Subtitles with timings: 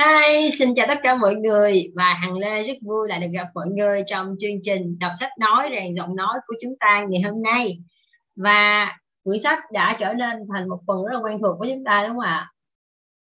[0.00, 3.46] Hi, xin chào tất cả mọi người và Hằng Lê rất vui lại được gặp
[3.54, 7.22] mọi người trong chương trình đọc sách nói rèn giọng nói của chúng ta ngày
[7.22, 7.78] hôm nay
[8.36, 8.88] và
[9.24, 12.02] quyển sách đã trở nên thành một phần rất là quen thuộc của chúng ta
[12.02, 12.50] đúng không ạ?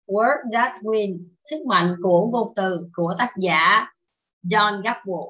[0.07, 1.19] Word That Win,
[1.49, 3.87] sức mạnh của ngôn từ của tác giả
[4.43, 5.27] John Gabble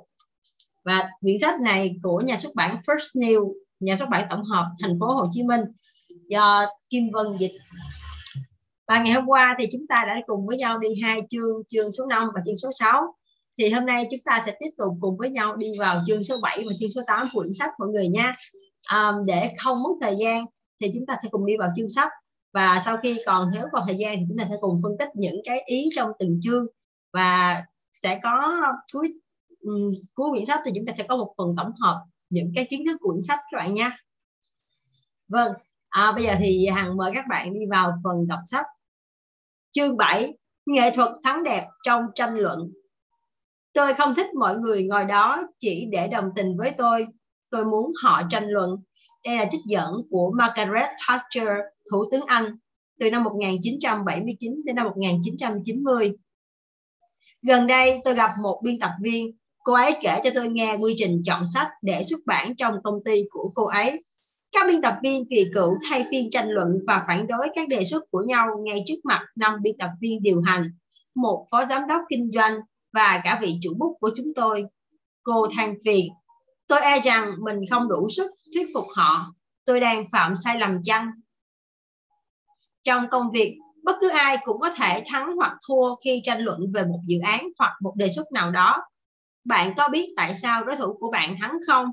[0.86, 4.72] và quyển sách này của nhà xuất bản First New, nhà xuất bản tổng hợp
[4.82, 5.62] thành phố Hồ Chí Minh
[6.28, 7.54] do Kim Vân dịch
[8.92, 11.92] và ngày hôm qua thì chúng ta đã cùng với nhau đi hai chương chương
[11.92, 13.16] số 5 và chương số 6
[13.58, 16.36] thì hôm nay chúng ta sẽ tiếp tục cùng với nhau đi vào chương số
[16.42, 18.34] 7 và chương số 8 của quyển sách mọi người nha.
[18.84, 20.46] À, để không mất thời gian
[20.82, 22.10] thì chúng ta sẽ cùng đi vào chương sách.
[22.54, 25.10] Và sau khi còn thiếu còn thời gian thì chúng ta sẽ cùng phân tích
[25.16, 26.66] những cái ý trong từng chương.
[27.14, 28.62] Và sẽ có
[28.94, 29.14] cuối
[29.62, 32.68] um, cuối quyển sách thì chúng ta sẽ có một phần tổng hợp những cái
[32.70, 33.98] kiến thức của quyển sách các bạn nha.
[35.28, 35.52] Vâng
[35.92, 38.66] à, bây giờ thì hằng mời các bạn đi vào phần đọc sách.
[39.72, 40.34] Chương 7
[40.66, 42.72] Nghệ thuật thắng đẹp trong tranh luận
[43.74, 47.06] Tôi không thích mọi người ngồi đó chỉ để đồng tình với tôi.
[47.50, 48.78] Tôi muốn họ tranh luận.
[49.26, 51.58] Đây là trích dẫn của Margaret Thatcher,
[51.92, 52.58] Thủ tướng Anh,
[53.00, 56.14] từ năm 1979 đến năm 1990.
[57.42, 59.38] Gần đây tôi gặp một biên tập viên.
[59.64, 63.04] Cô ấy kể cho tôi nghe quy trình chọn sách để xuất bản trong công
[63.06, 64.04] ty của cô ấy.
[64.52, 67.84] Các biên tập viên kỳ cựu thay phiên tranh luận và phản đối các đề
[67.84, 70.64] xuất của nhau ngay trước mặt năm biên tập viên điều hành,
[71.16, 72.60] một phó giám đốc kinh doanh
[72.94, 74.66] và cả vị chủ bút của chúng tôi.
[75.24, 76.06] Cô than phiền,
[76.68, 79.34] tôi e rằng mình không đủ sức thuyết phục họ.
[79.66, 81.12] Tôi đang phạm sai lầm chăng?
[82.84, 86.60] Trong công việc, bất cứ ai cũng có thể thắng hoặc thua khi tranh luận
[86.74, 88.78] về một dự án hoặc một đề xuất nào đó.
[89.44, 91.92] Bạn có biết tại sao đối thủ của bạn thắng không?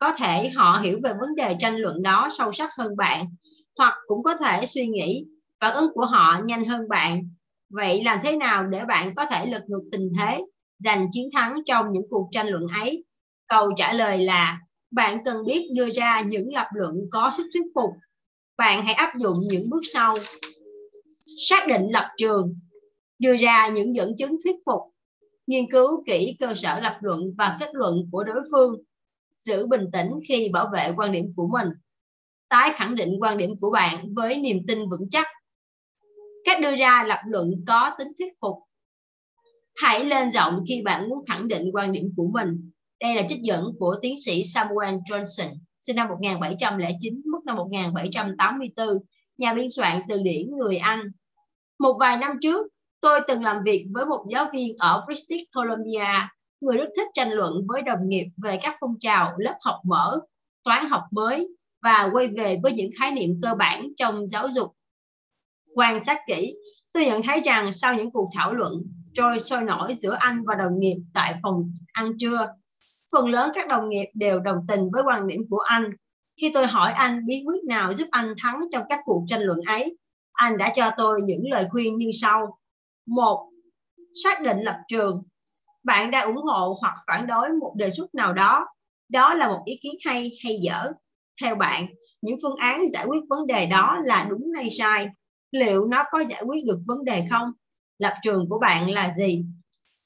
[0.00, 3.26] Có thể họ hiểu về vấn đề tranh luận đó sâu sắc hơn bạn,
[3.78, 5.24] hoặc cũng có thể suy nghĩ
[5.60, 7.22] phản ứng của họ nhanh hơn bạn.
[7.70, 10.40] Vậy làm thế nào để bạn có thể lật ngược tình thế,
[10.78, 13.04] giành chiến thắng trong những cuộc tranh luận ấy?
[13.48, 14.58] Câu trả lời là,
[14.90, 17.90] bạn cần biết đưa ra những lập luận có sức thuyết phục.
[18.58, 20.18] Bạn hãy áp dụng những bước sau.
[21.48, 22.54] Xác định lập trường.
[23.18, 24.80] Đưa ra những dẫn chứng thuyết phục.
[25.46, 28.74] Nghiên cứu kỹ cơ sở lập luận và kết luận của đối phương
[29.40, 31.68] giữ bình tĩnh khi bảo vệ quan điểm của mình.
[32.48, 35.26] Tái khẳng định quan điểm của bạn với niềm tin vững chắc.
[36.44, 38.56] Cách đưa ra lập luận có tính thuyết phục.
[39.76, 42.70] Hãy lên giọng khi bạn muốn khẳng định quan điểm của mình.
[43.00, 48.88] Đây là trích dẫn của tiến sĩ Samuel Johnson, sinh năm 1709 mất năm 1784
[49.38, 51.00] nhà biên soạn từ điển người Anh.
[51.78, 52.66] Một vài năm trước,
[53.00, 56.28] tôi từng làm việc với một giáo viên ở British Columbia
[56.60, 60.20] người rất thích tranh luận với đồng nghiệp về các phong trào lớp học mở,
[60.64, 61.48] toán học mới
[61.82, 64.76] và quay về với những khái niệm cơ bản trong giáo dục.
[65.74, 66.54] Quan sát kỹ,
[66.92, 68.72] tôi nhận thấy rằng sau những cuộc thảo luận
[69.14, 72.48] trôi sôi nổi giữa anh và đồng nghiệp tại phòng ăn trưa,
[73.12, 75.90] phần lớn các đồng nghiệp đều đồng tình với quan điểm của anh.
[76.40, 79.60] Khi tôi hỏi anh bí quyết nào giúp anh thắng trong các cuộc tranh luận
[79.66, 79.98] ấy,
[80.32, 82.58] anh đã cho tôi những lời khuyên như sau.
[83.06, 83.50] Một,
[84.24, 85.22] xác định lập trường
[85.82, 88.66] bạn đang ủng hộ hoặc phản đối một đề xuất nào đó
[89.08, 90.92] đó là một ý kiến hay hay dở.
[91.42, 91.86] Theo bạn
[92.22, 95.08] những phương án giải quyết vấn đề đó là đúng hay sai?
[95.50, 97.52] Liệu nó có giải quyết được vấn đề không?
[97.98, 99.44] Lập trường của bạn là gì?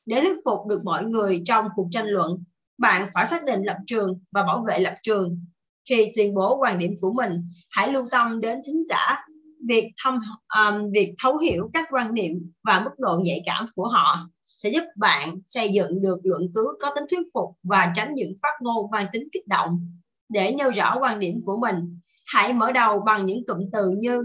[0.06, 2.44] Để thuyết phục được mọi người trong cuộc tranh luận
[2.78, 5.44] bạn phải xác định lập trường và bảo vệ lập trường.
[5.88, 9.24] Khi tuyên bố quan điểm của mình hãy lưu tâm đến thính giả
[9.68, 10.18] việc thông,
[10.56, 14.28] um, việc thấu hiểu các quan niệm và mức độ nhạy cảm của họ
[14.64, 18.32] sẽ giúp bạn xây dựng được luận cứ có tính thuyết phục và tránh những
[18.42, 19.98] phát ngôn mang tính kích động.
[20.28, 24.24] Để nêu rõ quan điểm của mình, hãy mở đầu bằng những cụm từ như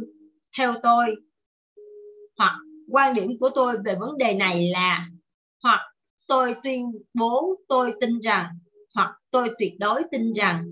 [0.58, 1.06] theo tôi
[2.38, 2.56] hoặc
[2.92, 5.08] quan điểm của tôi về vấn đề này là
[5.64, 5.80] hoặc
[6.28, 8.48] tôi tuyên bố tôi tin rằng
[8.96, 10.66] hoặc tôi tuyệt đối tin rằng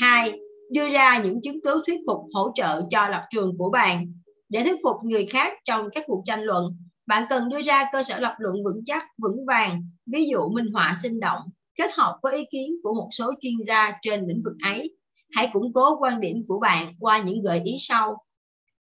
[0.00, 0.38] hai
[0.70, 4.12] đưa ra những chứng cứ thuyết phục hỗ trợ cho lập trường của bạn
[4.48, 6.76] để thuyết phục người khác trong các cuộc tranh luận
[7.06, 10.72] bạn cần đưa ra cơ sở lập luận vững chắc, vững vàng, ví dụ minh
[10.72, 11.40] họa sinh động,
[11.74, 14.96] kết hợp với ý kiến của một số chuyên gia trên lĩnh vực ấy.
[15.32, 18.24] Hãy củng cố quan điểm của bạn qua những gợi ý sau.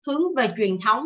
[0.07, 1.05] Hướng về truyền thống.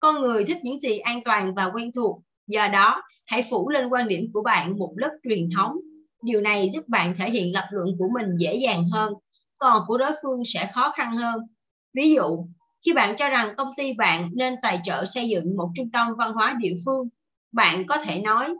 [0.00, 2.22] Con người thích những gì an toàn và quen thuộc.
[2.46, 5.76] Do đó, hãy phủ lên quan điểm của bạn một lớp truyền thống.
[6.22, 9.14] Điều này giúp bạn thể hiện lập luận của mình dễ dàng hơn,
[9.58, 11.40] còn của đối phương sẽ khó khăn hơn.
[11.94, 12.46] Ví dụ,
[12.86, 16.08] khi bạn cho rằng công ty bạn nên tài trợ xây dựng một trung tâm
[16.18, 17.08] văn hóa địa phương,
[17.52, 18.54] bạn có thể nói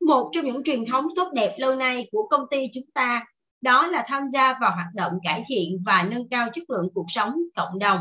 [0.00, 3.24] một trong những truyền thống tốt đẹp lâu nay của công ty chúng ta
[3.60, 7.06] đó là tham gia vào hoạt động cải thiện và nâng cao chất lượng cuộc
[7.08, 8.00] sống cộng đồng.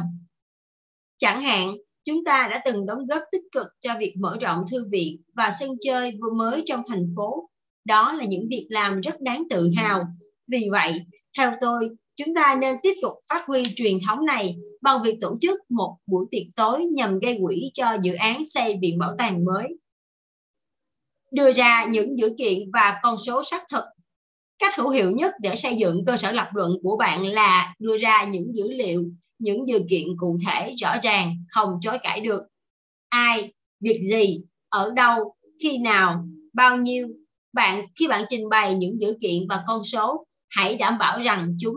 [1.17, 1.75] Chẳng hạn,
[2.05, 5.51] chúng ta đã từng đóng góp tích cực cho việc mở rộng thư viện và
[5.59, 7.49] sân chơi mới trong thành phố.
[7.85, 10.07] Đó là những việc làm rất đáng tự hào.
[10.47, 11.05] Vì vậy,
[11.37, 15.37] theo tôi, chúng ta nên tiếp tục phát huy truyền thống này bằng việc tổ
[15.41, 19.45] chức một buổi tiệc tối nhằm gây quỹ cho dự án xây viện bảo tàng
[19.45, 19.67] mới.
[21.31, 23.83] Đưa ra những dữ kiện và con số xác thực.
[24.59, 27.97] Cách hữu hiệu nhất để xây dựng cơ sở lập luận của bạn là đưa
[27.97, 29.03] ra những dữ liệu,
[29.39, 32.41] những dữ kiện cụ thể, rõ ràng, không chối cãi được
[33.09, 37.07] ai, việc gì, ở đâu, khi nào, bao nhiêu,
[37.53, 41.55] bạn, khi bạn trình bày những dữ kiện và con số, hãy đảm bảo rằng
[41.59, 41.75] chúng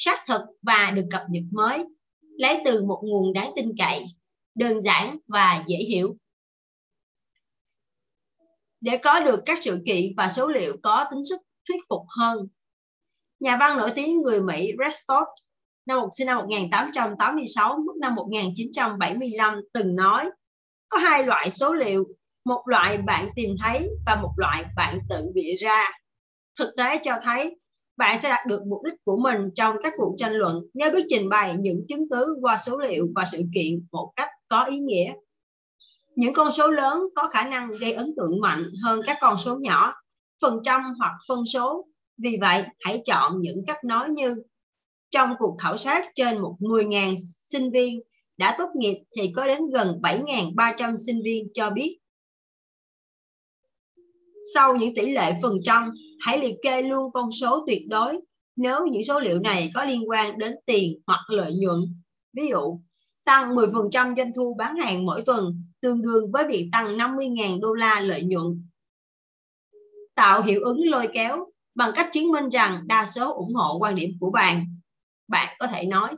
[0.00, 1.84] xác thực và được cập nhật mới.
[2.20, 4.04] Lấy từ một nguồn đáng tin cậy,
[4.54, 6.16] đơn giản và dễ hiểu.
[8.80, 12.48] Để có được các sự kiện và số liệu có tính sức thuyết phục hơn,
[13.40, 15.28] nhà văn nổi tiếng người Mỹ Restott
[15.86, 20.30] năm sinh năm 1886 mất năm 1975 từng nói,
[20.88, 22.04] có hai loại số liệu,
[22.44, 25.90] một loại bạn tìm thấy và một loại bạn tự bịa ra.
[26.58, 27.56] Thực tế cho thấy
[27.98, 31.06] bạn sẽ đạt được mục đích của mình trong các cuộc tranh luận nếu biết
[31.08, 34.78] trình bày những chứng cứ qua số liệu và sự kiện một cách có ý
[34.78, 35.12] nghĩa
[36.16, 39.58] những con số lớn có khả năng gây ấn tượng mạnh hơn các con số
[39.60, 39.94] nhỏ
[40.42, 41.86] phần trăm hoặc phân số
[42.18, 44.36] vì vậy hãy chọn những cách nói như
[45.10, 48.00] trong cuộc khảo sát trên một 10.000 sinh viên
[48.36, 51.98] đã tốt nghiệp thì có đến gần 7.300 sinh viên cho biết.
[54.54, 58.20] Sau những tỷ lệ phần trăm, hãy liệt kê luôn con số tuyệt đối
[58.56, 61.80] nếu những số liệu này có liên quan đến tiền hoặc lợi nhuận.
[62.32, 62.80] Ví dụ,
[63.24, 67.72] tăng 10% doanh thu bán hàng mỗi tuần tương đương với việc tăng 50.000 đô
[67.72, 68.68] la lợi nhuận.
[70.14, 73.94] Tạo hiệu ứng lôi kéo bằng cách chứng minh rằng đa số ủng hộ quan
[73.94, 74.66] điểm của bạn
[75.28, 76.10] bạn có thể nói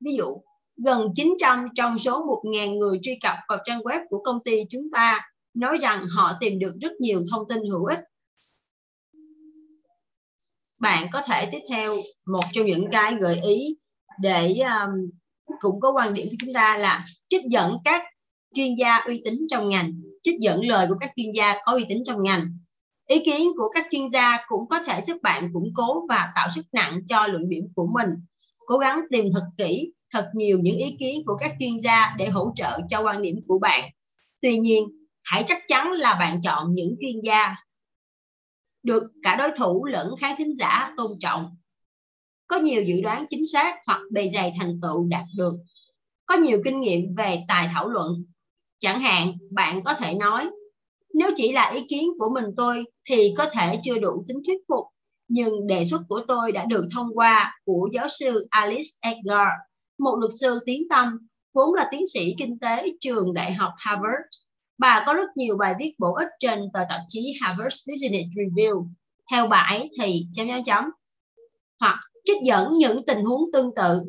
[0.00, 0.36] ví dụ
[0.76, 4.90] gần 900 trong số 1.000 người truy cập vào trang web của công ty chúng
[4.92, 8.00] ta nói rằng họ tìm được rất nhiều thông tin hữu ích
[10.84, 11.96] bạn có thể tiếp theo
[12.26, 13.76] một trong những cái gợi ý
[14.20, 14.90] để um,
[15.60, 18.02] cũng có quan điểm của chúng ta là trích dẫn các
[18.54, 19.92] chuyên gia uy tín trong ngành
[20.24, 22.58] trích dẫn lời của các chuyên gia có uy tín trong ngành.
[23.06, 26.48] Ý kiến của các chuyên gia cũng có thể giúp bạn củng cố và tạo
[26.54, 28.08] sức nặng cho luận điểm của mình.
[28.66, 32.28] Cố gắng tìm thật kỹ thật nhiều những ý kiến của các chuyên gia để
[32.28, 33.90] hỗ trợ cho quan điểm của bạn.
[34.42, 34.84] Tuy nhiên
[35.22, 37.54] hãy chắc chắn là bạn chọn những chuyên gia
[38.84, 41.56] được cả đối thủ lẫn khán thính giả tôn trọng.
[42.46, 45.54] Có nhiều dự đoán chính xác hoặc bề dày thành tựu đạt được.
[46.26, 48.24] Có nhiều kinh nghiệm về tài thảo luận.
[48.78, 50.50] Chẳng hạn bạn có thể nói
[51.14, 54.58] nếu chỉ là ý kiến của mình tôi thì có thể chưa đủ tính thuyết
[54.68, 54.84] phục
[55.28, 59.48] nhưng đề xuất của tôi đã được thông qua của giáo sư Alice Edgar,
[59.98, 61.18] một luật sư tiến tâm,
[61.54, 64.43] vốn là tiến sĩ kinh tế trường Đại học Harvard.
[64.78, 68.86] Bà có rất nhiều bài viết bổ ích trên tờ tạp chí Harvard Business Review.
[69.30, 70.84] Theo bà ấy thì chấm chấm chấm
[71.80, 74.02] hoặc trích dẫn những tình huống tương tự.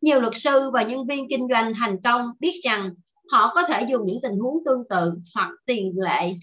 [0.00, 2.90] Nhiều luật sư và nhân viên kinh doanh thành công biết rằng
[3.32, 6.34] họ có thể dùng những tình huống tương tự hoặc tiền lệ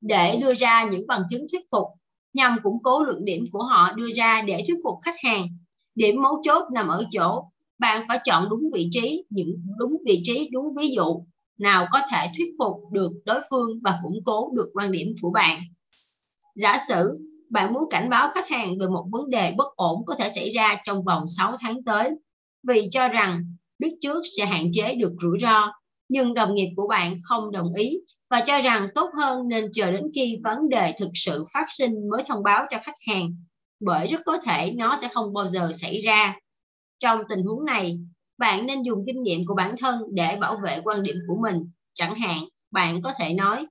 [0.00, 1.86] để đưa ra những bằng chứng thuyết phục
[2.32, 5.46] nhằm củng cố luận điểm của họ đưa ra để thuyết phục khách hàng.
[5.94, 7.44] Điểm mấu chốt nằm ở chỗ
[7.78, 11.24] bạn phải chọn đúng vị trí, những đúng vị trí, đúng ví dụ
[11.60, 15.30] nào có thể thuyết phục được đối phương và củng cố được quan điểm của
[15.30, 15.58] bạn.
[16.54, 17.18] Giả sử
[17.50, 20.50] bạn muốn cảnh báo khách hàng về một vấn đề bất ổn có thể xảy
[20.50, 22.10] ra trong vòng 6 tháng tới
[22.68, 23.44] vì cho rằng
[23.78, 25.72] biết trước sẽ hạn chế được rủi ro,
[26.08, 27.98] nhưng đồng nghiệp của bạn không đồng ý
[28.30, 32.08] và cho rằng tốt hơn nên chờ đến khi vấn đề thực sự phát sinh
[32.10, 33.34] mới thông báo cho khách hàng
[33.80, 36.34] bởi rất có thể nó sẽ không bao giờ xảy ra.
[36.98, 37.98] Trong tình huống này,
[38.40, 41.70] bạn nên dùng kinh nghiệm của bản thân để bảo vệ quan điểm của mình.
[41.94, 42.38] Chẳng hạn,
[42.70, 43.66] bạn có thể nói,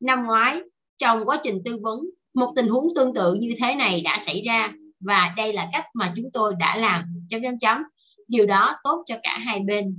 [0.00, 0.60] năm ngoái,
[0.98, 2.00] trong quá trình tư vấn,
[2.34, 5.84] một tình huống tương tự như thế này đã xảy ra và đây là cách
[5.94, 7.04] mà chúng tôi đã làm.
[7.28, 7.82] Chấm chấm chấm.
[8.28, 9.98] Điều đó tốt cho cả hai bên.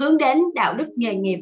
[0.00, 1.40] Hướng đến đạo đức nghề nghiệp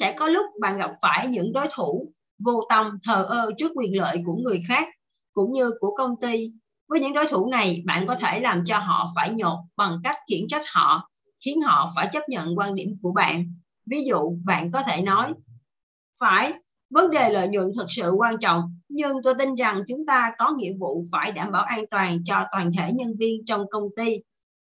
[0.00, 3.96] sẽ có lúc bạn gặp phải những đối thủ vô tâm thờ ơ trước quyền
[3.96, 4.88] lợi của người khác
[5.32, 6.52] cũng như của công ty
[6.88, 10.16] với những đối thủ này, bạn có thể làm cho họ phải nhột bằng cách
[10.30, 11.10] khiển trách họ,
[11.44, 13.54] khiến họ phải chấp nhận quan điểm của bạn.
[13.86, 15.32] Ví dụ, bạn có thể nói,
[16.20, 16.52] phải,
[16.90, 20.50] vấn đề lợi nhuận thực sự quan trọng, nhưng tôi tin rằng chúng ta có
[20.50, 24.18] nghĩa vụ phải đảm bảo an toàn cho toàn thể nhân viên trong công ty.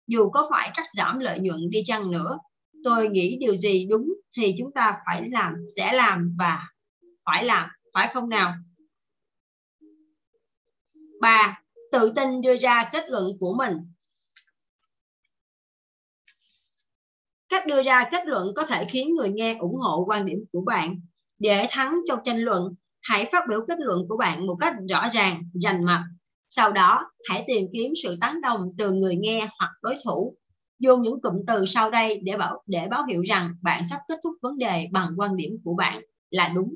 [0.06, 2.38] Dù có phải cắt giảm lợi nhuận đi chăng nữa,
[2.84, 6.68] tôi nghĩ điều gì đúng thì chúng ta phải làm, sẽ làm và
[7.24, 8.54] phải làm, phải không nào?
[11.20, 11.59] Ba
[11.92, 13.76] tự tin đưa ra kết luận của mình.
[17.48, 20.60] Cách đưa ra kết luận có thể khiến người nghe ủng hộ quan điểm của
[20.60, 21.00] bạn.
[21.38, 25.08] Để thắng trong tranh luận, hãy phát biểu kết luận của bạn một cách rõ
[25.12, 26.04] ràng, rành mạch.
[26.46, 30.36] Sau đó, hãy tìm kiếm sự tán đồng từ người nghe hoặc đối thủ.
[30.78, 34.18] Dùng những cụm từ sau đây để bảo, để báo hiệu rằng bạn sắp kết
[34.24, 36.74] thúc vấn đề bằng quan điểm của bạn là đúng.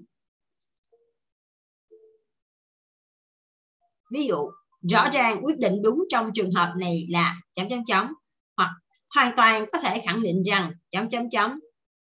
[4.10, 4.50] Ví dụ
[4.90, 8.14] rõ ràng quyết định đúng trong trường hợp này là chấm chấm chấm,
[8.56, 8.70] hoặc
[9.14, 11.60] hoàn toàn có thể khẳng định rằng chấm chấm chấm,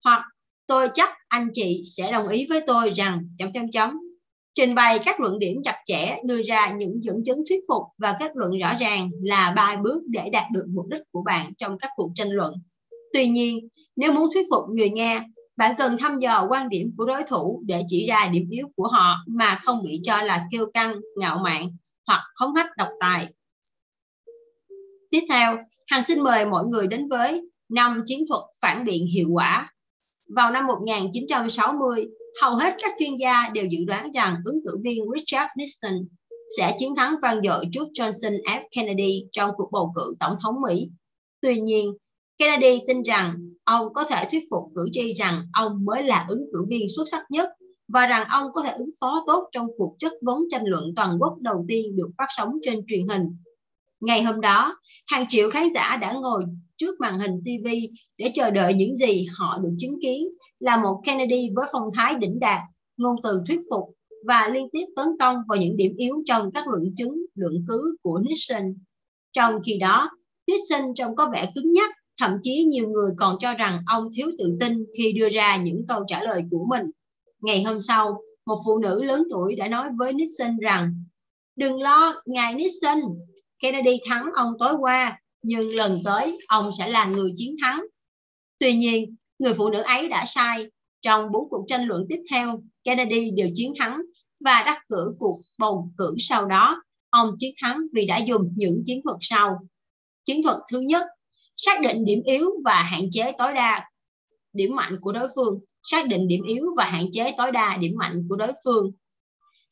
[0.05, 0.23] hoặc
[0.67, 3.99] tôi chắc anh chị sẽ đồng ý với tôi rằng chấm chấm chấm.
[4.55, 8.17] Trình bày các luận điểm chặt chẽ, đưa ra những dẫn chứng thuyết phục và
[8.21, 11.79] kết luận rõ ràng là ba bước để đạt được mục đích của bạn trong
[11.79, 12.55] các cuộc tranh luận.
[13.13, 15.21] Tuy nhiên, nếu muốn thuyết phục người nghe,
[15.57, 18.89] bạn cần thăm dò quan điểm của đối thủ để chỉ ra điểm yếu của
[18.89, 21.69] họ mà không bị cho là kiêu căng, ngạo mạn
[22.13, 23.29] hoặc hống hách độc tài
[25.11, 29.29] tiếp theo Hằng xin mời mọi người đến với năm chiến thuật phản biện hiệu
[29.33, 29.73] quả.
[30.37, 32.09] Vào năm 1960,
[32.43, 35.93] hầu hết các chuyên gia đều dự đoán rằng ứng cử viên Richard Nixon
[36.59, 38.61] sẽ chiến thắng vang dội trước Johnson F.
[38.71, 40.89] Kennedy trong cuộc bầu cử tổng thống Mỹ.
[41.41, 41.93] Tuy nhiên,
[42.39, 46.45] Kennedy tin rằng ông có thể thuyết phục cử tri rằng ông mới là ứng
[46.53, 47.49] cử viên xuất sắc nhất
[47.93, 51.17] và rằng ông có thể ứng phó tốt trong cuộc chất vấn tranh luận toàn
[51.21, 53.23] quốc đầu tiên được phát sóng trên truyền hình.
[54.01, 56.45] Ngày hôm đó, hàng triệu khán giả đã ngồi
[56.77, 57.69] trước màn hình TV
[58.19, 60.27] để chờ đợi những gì họ được chứng kiến
[60.61, 62.61] là một Kennedy với phong thái đỉnh đạt,
[62.97, 63.95] ngôn từ thuyết phục
[64.27, 67.97] và liên tiếp tấn công vào những điểm yếu trong các luận chứng, luận cứ
[68.03, 68.75] của Nixon.
[69.33, 70.11] Trong khi đó,
[70.47, 74.31] Nixon trông có vẻ cứng nhắc, thậm chí nhiều người còn cho rằng ông thiếu
[74.39, 76.87] tự tin khi đưa ra những câu trả lời của mình.
[77.43, 81.05] Ngày hôm sau, một phụ nữ lớn tuổi đã nói với Nixon rằng
[81.57, 83.01] Đừng lo, ngài Nixon,
[83.59, 87.81] Kennedy thắng ông tối qua, nhưng lần tới ông sẽ là người chiến thắng.
[88.59, 90.67] Tuy nhiên, người phụ nữ ấy đã sai.
[91.01, 94.01] Trong bốn cuộc tranh luận tiếp theo, Kennedy đều chiến thắng
[94.45, 96.83] và đắc cử cuộc bầu cử sau đó.
[97.11, 99.59] Ông chiến thắng vì đã dùng những chiến thuật sau.
[100.25, 101.07] Chiến thuật thứ nhất,
[101.57, 103.89] xác định điểm yếu và hạn chế tối đa
[104.53, 105.61] điểm mạnh của đối phương.
[105.83, 108.93] Xác định điểm yếu và hạn chế tối đa điểm mạnh của đối phương.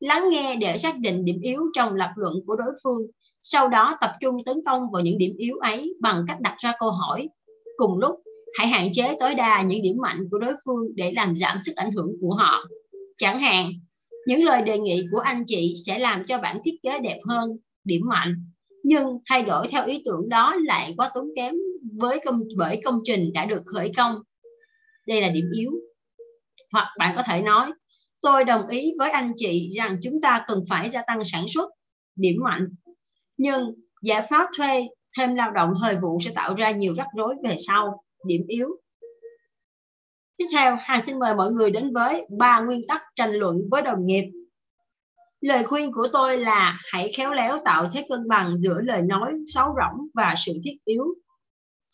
[0.01, 3.03] Lắng nghe để xác định điểm yếu trong lập luận của đối phương,
[3.43, 6.73] sau đó tập trung tấn công vào những điểm yếu ấy bằng cách đặt ra
[6.81, 7.29] câu hỏi.
[7.77, 8.17] Cùng lúc,
[8.59, 11.77] hãy hạn chế tối đa những điểm mạnh của đối phương để làm giảm sức
[11.77, 12.65] ảnh hưởng của họ.
[13.17, 13.73] Chẳng hạn,
[14.27, 17.51] những lời đề nghị của anh chị sẽ làm cho bản thiết kế đẹp hơn,
[17.85, 18.45] điểm mạnh.
[18.85, 21.55] Nhưng thay đổi theo ý tưởng đó lại quá tốn kém
[21.97, 24.15] với công, bởi công trình đã được khởi công.
[25.07, 25.71] Đây là điểm yếu
[26.73, 27.73] hoặc bạn có thể nói
[28.21, 31.71] tôi đồng ý với anh chị rằng chúng ta cần phải gia tăng sản xuất
[32.17, 32.69] điểm mạnh.
[33.37, 37.35] Nhưng giải pháp thuê thêm lao động thời vụ sẽ tạo ra nhiều rắc rối
[37.45, 38.69] về sau điểm yếu.
[40.37, 43.83] Tiếp theo hàng xin mời mọi người đến với ba nguyên tắc tranh luận với
[43.83, 44.25] đồng nghiệp.
[45.41, 49.33] Lời khuyên của tôi là hãy khéo léo tạo thế cân bằng giữa lời nói
[49.55, 51.05] xấu rỗng và sự thiết yếu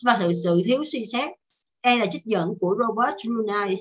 [0.05, 1.31] và sự, sự thiếu suy xét.
[1.83, 3.81] Đây là trích dẫn của Robert Runays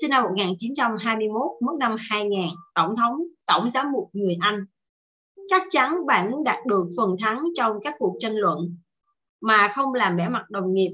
[0.00, 2.40] sinh năm 1921 mất năm 2000
[2.74, 4.64] tổng thống, tổng giám mục người Anh.
[5.48, 8.58] Chắc chắn bạn muốn đạt được phần thắng trong các cuộc tranh luận
[9.40, 10.90] mà không làm bẻ mặt đồng nghiệp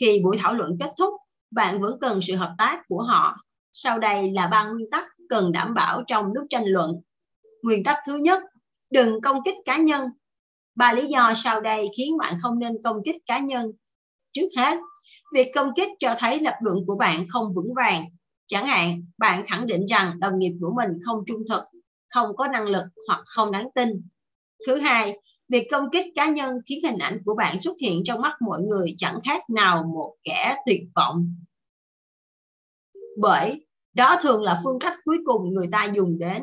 [0.00, 1.14] khi buổi thảo luận kết thúc,
[1.50, 3.36] bạn vẫn cần sự hợp tác của họ.
[3.72, 7.00] Sau đây là ba nguyên tắc cần đảm bảo trong lúc tranh luận.
[7.62, 8.42] Nguyên tắc thứ nhất,
[8.90, 10.08] đừng công kích cá nhân.
[10.74, 13.72] Ba lý do sau đây khiến bạn không nên công kích cá nhân.
[14.32, 14.78] Trước hết,
[15.32, 18.04] việc công kích cho thấy lập luận của bạn không vững vàng
[18.48, 21.62] chẳng hạn bạn khẳng định rằng đồng nghiệp của mình không trung thực
[22.08, 23.88] không có năng lực hoặc không đáng tin.
[24.66, 28.20] Thứ hai, việc công kích cá nhân khiến hình ảnh của bạn xuất hiện trong
[28.20, 31.34] mắt mọi người chẳng khác nào một kẻ tuyệt vọng.
[33.18, 36.42] Bởi đó thường là phương cách cuối cùng người ta dùng đến.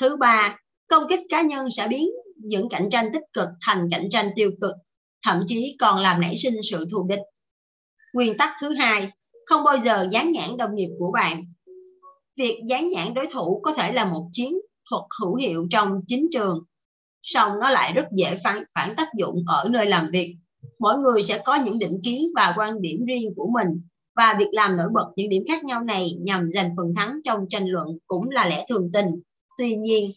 [0.00, 4.10] Thứ ba, công kích cá nhân sẽ biến những cạnh tranh tích cực thành cạnh
[4.10, 4.74] tranh tiêu cực,
[5.26, 7.20] thậm chí còn làm nảy sinh sự thù địch.
[8.12, 9.10] Nguyên tắc thứ hai,
[9.50, 11.44] không bao giờ dán nhãn đồng nghiệp của bạn.
[12.36, 14.58] Việc dán nhãn đối thủ có thể là một chiến
[14.90, 16.64] thuật hữu hiệu trong chính trường
[17.22, 20.36] song nó lại rất dễ phản, phản tác dụng ở nơi làm việc.
[20.78, 23.68] Mỗi người sẽ có những định kiến và quan điểm riêng của mình
[24.16, 27.40] và việc làm nổi bật những điểm khác nhau này nhằm giành phần thắng trong
[27.48, 29.06] tranh luận cũng là lẽ thường tình.
[29.58, 30.10] Tuy nhiên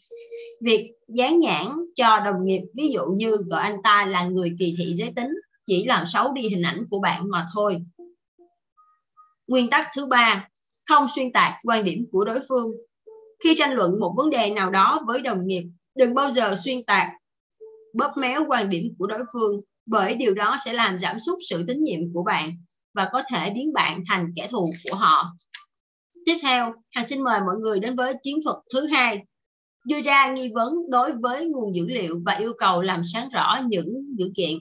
[0.62, 4.76] việc dán nhãn cho đồng nghiệp ví dụ như gọi anh ta là người kỳ
[4.78, 5.30] thị giới tính
[5.66, 7.82] chỉ làm xấu đi hình ảnh của bạn mà thôi
[9.48, 10.48] nguyên tắc thứ ba
[10.90, 12.72] không xuyên tạc quan điểm của đối phương
[13.44, 15.64] khi tranh luận một vấn đề nào đó với đồng nghiệp,
[15.96, 17.08] đừng bao giờ xuyên tạc,
[17.94, 21.64] bóp méo quan điểm của đối phương bởi điều đó sẽ làm giảm sút sự
[21.68, 22.52] tín nhiệm của bạn.
[22.94, 25.34] và có thể biến bạn thành kẻ thù của họ.
[26.26, 29.26] Tiếp theo, Hằng xin mời mọi người đến với chiến thuật thứ hai,
[29.86, 33.60] đưa ra nghi vấn đối với nguồn dữ liệu và yêu cầu làm sáng rõ
[33.68, 34.58] những dữ kiện.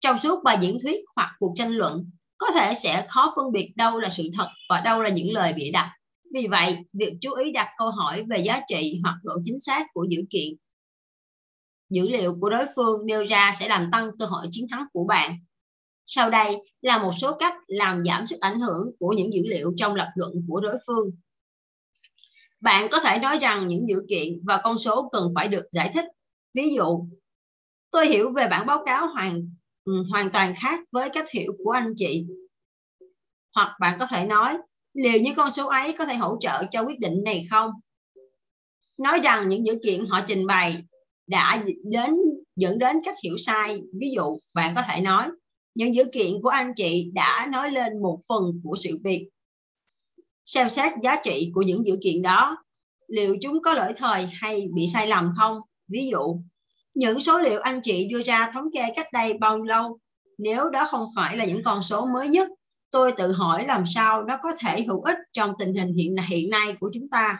[0.00, 2.10] Trong suốt bài diễn thuyết hoặc cuộc tranh luận,
[2.42, 5.52] có thể sẽ khó phân biệt đâu là sự thật và đâu là những lời
[5.52, 5.92] bịa đặt.
[6.34, 9.86] Vì vậy, việc chú ý đặt câu hỏi về giá trị hoặc độ chính xác
[9.92, 10.54] của dữ kiện
[11.92, 15.04] dữ liệu của đối phương nêu ra sẽ làm tăng cơ hội chiến thắng của
[15.04, 15.38] bạn.
[16.06, 19.72] Sau đây là một số cách làm giảm sức ảnh hưởng của những dữ liệu
[19.76, 21.10] trong lập luận của đối phương.
[22.60, 25.90] Bạn có thể nói rằng những dữ kiện và con số cần phải được giải
[25.94, 26.04] thích.
[26.54, 27.06] Ví dụ,
[27.90, 29.48] tôi hiểu về bản báo cáo hoàn
[29.84, 32.26] Ừ, hoàn toàn khác với cách hiểu của anh chị.
[33.54, 34.58] Hoặc bạn có thể nói,
[34.94, 37.70] liệu những con số ấy có thể hỗ trợ cho quyết định này không?
[39.00, 40.84] Nói rằng những dữ kiện họ trình bày
[41.26, 42.10] đã đến
[42.56, 45.28] dẫn đến cách hiểu sai ví dụ bạn có thể nói
[45.74, 49.28] những dữ kiện của anh chị đã nói lên một phần của sự việc
[50.46, 52.64] xem xét giá trị của những dữ kiện đó
[53.08, 55.58] liệu chúng có lỗi thời hay bị sai lầm không
[55.88, 56.42] ví dụ
[56.94, 59.98] những số liệu anh chị đưa ra thống kê cách đây bao lâu?
[60.38, 62.48] Nếu đó không phải là những con số mới nhất,
[62.90, 66.50] tôi tự hỏi làm sao nó có thể hữu ích trong tình hình hiện hiện
[66.50, 67.38] nay của chúng ta.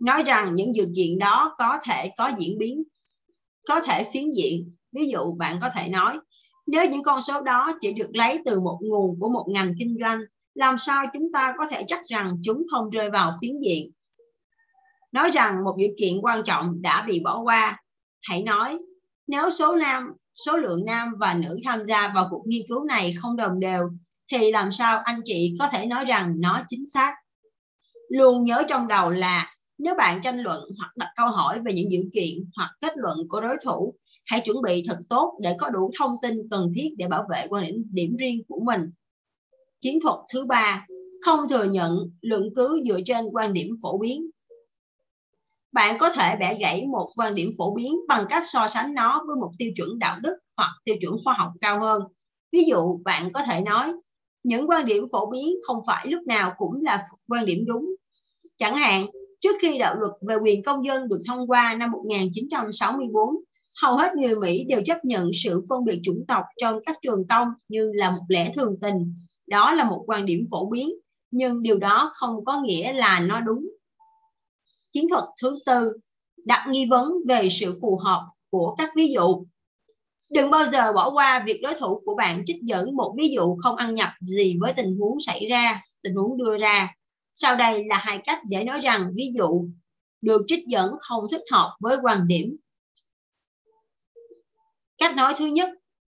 [0.00, 2.82] Nói rằng những dự kiện đó có thể có diễn biến,
[3.68, 4.74] có thể phiến diện.
[4.92, 6.18] Ví dụ, bạn có thể nói,
[6.66, 9.96] nếu những con số đó chỉ được lấy từ một nguồn của một ngành kinh
[10.00, 10.20] doanh,
[10.54, 13.90] làm sao chúng ta có thể chắc rằng chúng không rơi vào phiến diện?
[15.12, 17.83] Nói rằng một dự kiện quan trọng đã bị bỏ qua
[18.28, 18.78] hãy nói
[19.26, 20.12] nếu số nam
[20.46, 23.90] số lượng nam và nữ tham gia vào cuộc nghiên cứu này không đồng đều
[24.32, 27.14] thì làm sao anh chị có thể nói rằng nó chính xác
[28.08, 31.90] luôn nhớ trong đầu là nếu bạn tranh luận hoặc đặt câu hỏi về những
[31.90, 33.94] dữ kiện hoặc kết luận của đối thủ,
[34.26, 37.46] hãy chuẩn bị thật tốt để có đủ thông tin cần thiết để bảo vệ
[37.48, 38.80] quan điểm điểm riêng của mình.
[39.80, 40.86] Chiến thuật thứ ba,
[41.24, 44.30] không thừa nhận luận cứ dựa trên quan điểm phổ biến.
[45.74, 49.24] Bạn có thể bẻ gãy một quan điểm phổ biến bằng cách so sánh nó
[49.26, 52.02] với một tiêu chuẩn đạo đức hoặc tiêu chuẩn khoa học cao hơn.
[52.52, 53.92] Ví dụ, bạn có thể nói,
[54.42, 57.86] những quan điểm phổ biến không phải lúc nào cũng là quan điểm đúng.
[58.58, 59.06] Chẳng hạn,
[59.44, 63.34] Trước khi đạo luật về quyền công dân được thông qua năm 1964,
[63.82, 67.26] hầu hết người Mỹ đều chấp nhận sự phân biệt chủng tộc trong các trường
[67.28, 69.12] công như là một lẽ thường tình.
[69.46, 70.88] Đó là một quan điểm phổ biến,
[71.30, 73.62] nhưng điều đó không có nghĩa là nó đúng.
[74.94, 75.92] Chiến thuật thứ tư,
[76.46, 79.46] đặt nghi vấn về sự phù hợp của các ví dụ.
[80.32, 83.56] Đừng bao giờ bỏ qua việc đối thủ của bạn trích dẫn một ví dụ
[83.62, 86.94] không ăn nhập gì với tình huống xảy ra, tình huống đưa ra
[87.34, 89.68] sau đây là hai cách để nói rằng ví dụ
[90.22, 92.56] được trích dẫn không thích hợp với quan điểm.
[94.98, 95.70] Cách nói thứ nhất,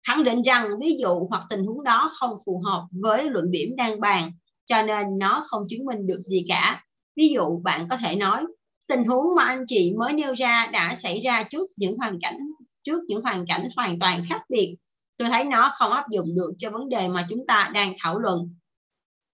[0.06, 3.76] khẳng định rằng ví dụ hoặc tình huống đó không phù hợp với luận điểm
[3.76, 4.32] đang bàn,
[4.64, 6.84] cho nên nó không chứng minh được gì cả.
[7.16, 8.44] Ví dụ bạn có thể nói,
[8.86, 12.36] tình huống mà anh chị mới nêu ra đã xảy ra trước những hoàn cảnh
[12.84, 14.76] trước những hoàn cảnh hoàn toàn khác biệt.
[15.16, 18.18] Tôi thấy nó không áp dụng được cho vấn đề mà chúng ta đang thảo
[18.18, 18.54] luận.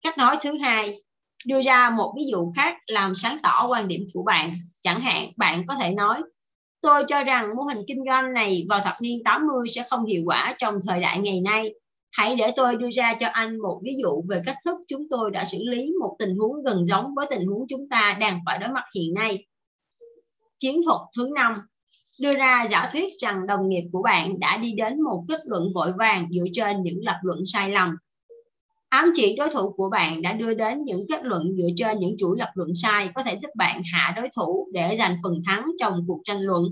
[0.02, 1.02] Cách nói thứ hai,
[1.46, 4.52] đưa ra một ví dụ khác làm sáng tỏ quan điểm của bạn.
[4.82, 6.22] Chẳng hạn bạn có thể nói
[6.82, 10.22] Tôi cho rằng mô hình kinh doanh này vào thập niên 80 sẽ không hiệu
[10.26, 11.74] quả trong thời đại ngày nay.
[12.12, 15.30] Hãy để tôi đưa ra cho anh một ví dụ về cách thức chúng tôi
[15.30, 18.58] đã xử lý một tình huống gần giống với tình huống chúng ta đang phải
[18.58, 19.46] đối mặt hiện nay.
[20.58, 21.54] Chiến thuật thứ năm
[22.20, 25.62] đưa ra giả thuyết rằng đồng nghiệp của bạn đã đi đến một kết luận
[25.74, 27.96] vội vàng dựa trên những lập luận sai lầm
[28.92, 32.16] ám chỉ đối thủ của bạn đã đưa đến những kết luận dựa trên những
[32.18, 35.64] chuỗi lập luận sai có thể giúp bạn hạ đối thủ để giành phần thắng
[35.80, 36.62] trong cuộc tranh luận.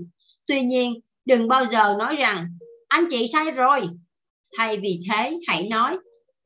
[0.47, 0.93] Tuy nhiên,
[1.25, 2.47] đừng bao giờ nói rằng
[2.87, 3.89] anh chị sai rồi.
[4.57, 5.97] Thay vì thế, hãy nói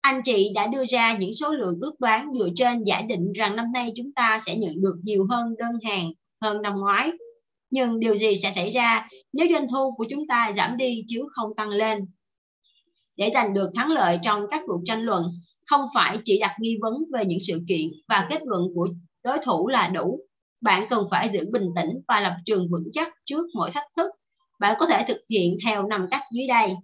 [0.01, 3.55] anh chị đã đưa ra những số lượng ước đoán dựa trên giả định rằng
[3.55, 7.11] năm nay chúng ta sẽ nhận được nhiều hơn đơn hàng hơn năm ngoái.
[7.69, 11.23] Nhưng điều gì sẽ xảy ra nếu doanh thu của chúng ta giảm đi chứ
[11.31, 11.99] không tăng lên?
[13.17, 15.23] Để giành được thắng lợi trong các cuộc tranh luận,
[15.67, 18.87] không phải chỉ đặt nghi vấn về những sự kiện và kết luận của
[19.23, 20.19] đối thủ là đủ
[20.61, 24.11] bạn cần phải giữ bình tĩnh và lập trường vững chắc trước mọi thách thức
[24.59, 26.75] bạn có thể thực hiện theo năm cách dưới đây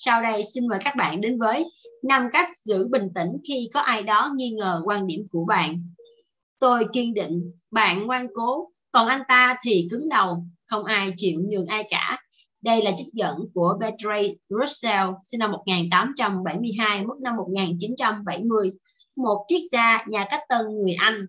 [0.00, 1.64] sau đây xin mời các bạn đến với
[2.02, 5.80] năm cách giữ bình tĩnh khi có ai đó nghi ngờ quan điểm của bạn
[6.58, 11.40] tôi kiên định bạn ngoan cố còn anh ta thì cứng đầu không ai chịu
[11.48, 12.18] nhường ai cả
[12.62, 18.72] đây là trích dẫn của Bertrand Russell, sinh năm 1872, mất năm 1970,
[19.16, 21.26] một triết gia nhà cách tân người Anh.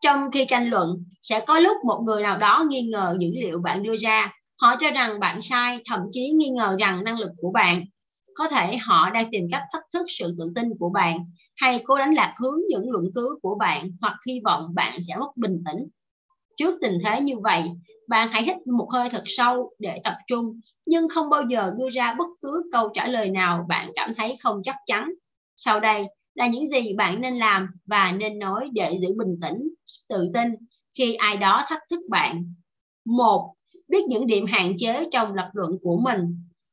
[0.00, 3.58] Trong khi tranh luận, sẽ có lúc một người nào đó nghi ngờ dữ liệu
[3.58, 4.32] bạn đưa ra.
[4.62, 7.84] Họ cho rằng bạn sai, thậm chí nghi ngờ rằng năng lực của bạn.
[8.34, 11.18] có thể họ đang tìm cách thách thức sự tự tin của bạn
[11.56, 15.16] hay cố đánh lạc hướng những luận cứ của bạn hoặc hy vọng bạn sẽ
[15.20, 15.88] mất bình tĩnh.
[16.56, 17.64] Trước tình thế như vậy
[18.08, 21.90] bạn hãy hít một hơi thật sâu để tập trung nhưng không bao giờ đưa
[21.90, 25.12] ra bất cứ câu trả lời nào bạn cảm thấy không chắc chắn.
[25.56, 29.58] Sau đây là những gì bạn nên làm và nên nói để giữ bình tĩnh
[30.08, 30.48] tự tin
[30.98, 32.44] khi ai đó thách thức bạn.
[33.06, 33.54] Một
[33.88, 36.20] biết những điểm hạn chế trong lập luận của mình,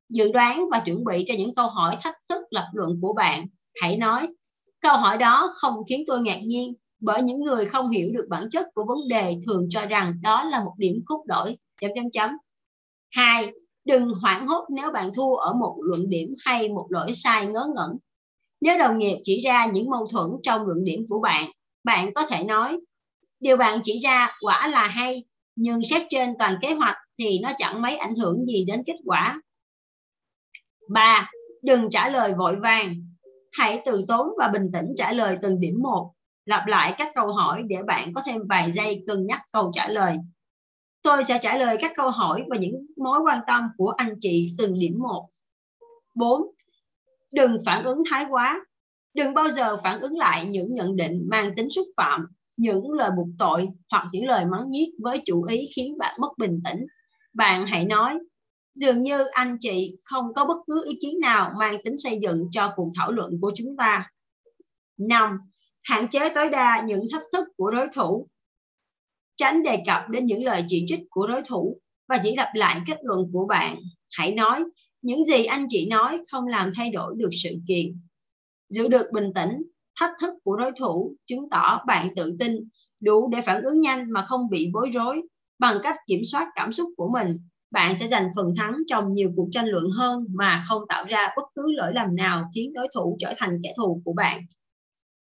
[0.09, 3.45] dự đoán và chuẩn bị cho những câu hỏi thách thức lập luận của bạn.
[3.81, 4.27] Hãy nói,
[4.81, 8.49] câu hỏi đó không khiến tôi ngạc nhiên bởi những người không hiểu được bản
[8.51, 12.11] chất của vấn đề thường cho rằng đó là một điểm cốt đổi chấm chấm
[12.11, 12.29] chấm.
[13.11, 13.51] Hai,
[13.85, 17.67] đừng hoảng hốt nếu bạn thua ở một luận điểm hay một lỗi sai ngớ
[17.75, 17.97] ngẩn.
[18.61, 21.49] Nếu đồng nghiệp chỉ ra những mâu thuẫn trong luận điểm của bạn
[21.83, 22.77] bạn có thể nói,
[23.39, 25.23] điều bạn chỉ ra quả là hay,
[25.55, 28.97] nhưng xét trên toàn kế hoạch thì nó chẳng mấy ảnh hưởng gì đến kết
[29.05, 29.41] quả
[30.89, 31.29] 3.
[31.61, 32.95] Đừng trả lời vội vàng.
[33.51, 36.11] Hãy từ tốn và bình tĩnh trả lời từng điểm một.
[36.45, 39.87] Lặp lại các câu hỏi để bạn có thêm vài giây cân nhắc câu trả
[39.87, 40.17] lời.
[41.01, 44.55] Tôi sẽ trả lời các câu hỏi và những mối quan tâm của anh chị
[44.57, 45.27] từng điểm một.
[46.15, 46.41] 4.
[47.33, 48.65] Đừng phản ứng thái quá.
[49.13, 52.25] Đừng bao giờ phản ứng lại những nhận định mang tính xúc phạm,
[52.57, 56.37] những lời buộc tội hoặc những lời mắng nhiếc với chủ ý khiến bạn mất
[56.37, 56.85] bình tĩnh.
[57.35, 58.19] Bạn hãy nói,
[58.75, 62.47] dường như anh chị không có bất cứ ý kiến nào mang tính xây dựng
[62.51, 64.11] cho cuộc thảo luận của chúng ta.
[64.97, 65.37] 5.
[65.83, 68.27] Hạn chế tối đa những thách thức của đối thủ.
[69.35, 72.81] Tránh đề cập đến những lời chỉ trích của đối thủ và chỉ lặp lại
[72.87, 73.77] kết luận của bạn.
[74.11, 74.63] Hãy nói,
[75.01, 77.99] những gì anh chị nói không làm thay đổi được sự kiện.
[78.69, 79.61] Giữ được bình tĩnh,
[79.99, 82.69] thách thức của đối thủ chứng tỏ bạn tự tin,
[82.99, 85.21] đủ để phản ứng nhanh mà không bị bối rối
[85.59, 87.37] bằng cách kiểm soát cảm xúc của mình
[87.75, 91.29] bạn sẽ giành phần thắng trong nhiều cuộc tranh luận hơn mà không tạo ra
[91.35, 94.41] bất cứ lỗi lầm nào khiến đối thủ trở thành kẻ thù của bạn.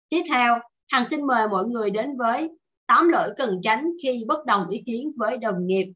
[0.08, 2.50] Tiếp theo, Hằng xin mời mọi người đến với
[2.86, 5.92] 8 lỗi cần tránh khi bất đồng ý kiến với đồng nghiệp.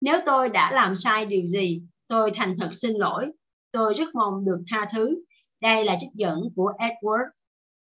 [0.00, 3.26] Nếu tôi đã làm sai điều gì, tôi thành thật xin lỗi.
[3.70, 5.24] Tôi rất mong được tha thứ.
[5.60, 7.28] Đây là trích dẫn của Edward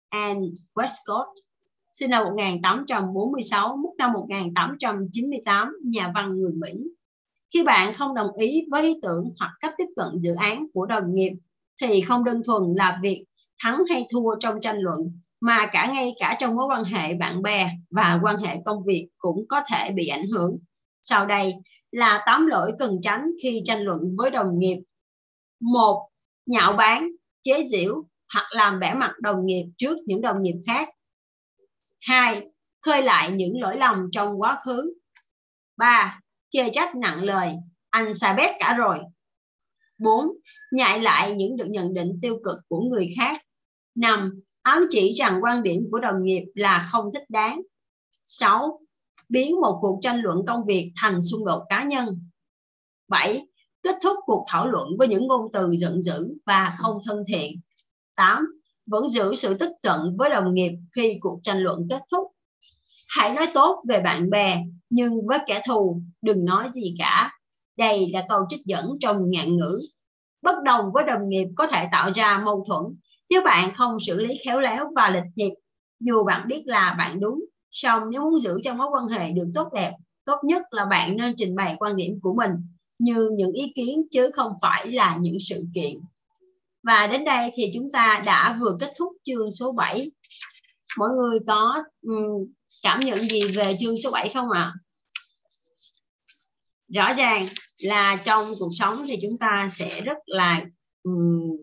[0.09, 1.35] and Westcott,
[2.01, 6.73] sinh năm 1846, mất năm 1898, nhà văn người Mỹ.
[7.55, 10.87] Khi bạn không đồng ý với ý tưởng hoặc cách tiếp cận dự án của
[10.87, 11.33] đồng nghiệp
[11.83, 13.25] thì không đơn thuần là việc
[13.63, 17.43] thắng hay thua trong tranh luận mà cả ngay cả trong mối quan hệ bạn
[17.43, 20.59] bè và quan hệ công việc cũng có thể bị ảnh hưởng.
[21.03, 21.55] Sau đây
[21.93, 24.79] là 8 lỗi cần tránh khi tranh luận với đồng nghiệp.
[25.61, 26.09] một
[26.47, 27.11] Nhạo báng,
[27.43, 28.05] chế giễu
[28.35, 30.89] hoặc làm vẻ mặt đồng nghiệp trước những đồng nghiệp khác.
[32.07, 32.43] 2.
[32.81, 34.95] Khơi lại những lỗi lầm trong quá khứ.
[35.77, 37.55] 3 chê trách nặng lời
[37.91, 38.99] anh sai bét cả rồi
[39.99, 40.27] 4.
[40.73, 43.41] Nhại lại những được nhận định tiêu cực của người khác
[43.95, 44.41] 5.
[44.63, 47.63] Ám chỉ rằng quan điểm của đồng nghiệp là không thích đáng
[48.25, 48.81] 6.
[49.29, 52.21] Biến một cuộc tranh luận công việc thành xung đột cá nhân
[53.09, 53.47] 7.
[53.83, 57.61] Kết thúc cuộc thảo luận với những ngôn từ giận dữ và không thân thiện
[58.17, 58.56] 8.
[58.87, 62.27] Vẫn giữ sự tức giận với đồng nghiệp khi cuộc tranh luận kết thúc.
[63.09, 67.31] Hãy nói tốt về bạn bè, nhưng với kẻ thù, đừng nói gì cả.
[67.79, 69.79] Đây là câu trích dẫn trong ngạn ngữ.
[70.43, 72.83] Bất đồng với đồng nghiệp có thể tạo ra mâu thuẫn.
[73.31, 75.51] Nếu bạn không xử lý khéo léo và lịch thiệp,
[76.01, 79.51] dù bạn biết là bạn đúng, song nếu muốn giữ cho mối quan hệ được
[79.55, 79.93] tốt đẹp,
[80.25, 82.51] tốt nhất là bạn nên trình bày quan điểm của mình
[82.99, 86.01] như những ý kiến chứ không phải là những sự kiện
[86.87, 90.11] và đến đây thì chúng ta đã vừa kết thúc chương số 7
[90.99, 94.61] mọi người có um, cảm nhận gì về chương số 7 không ạ?
[94.61, 94.75] À?
[96.89, 97.47] Rõ ràng
[97.81, 100.65] là trong cuộc sống thì chúng ta sẽ rất là
[101.03, 101.57] um,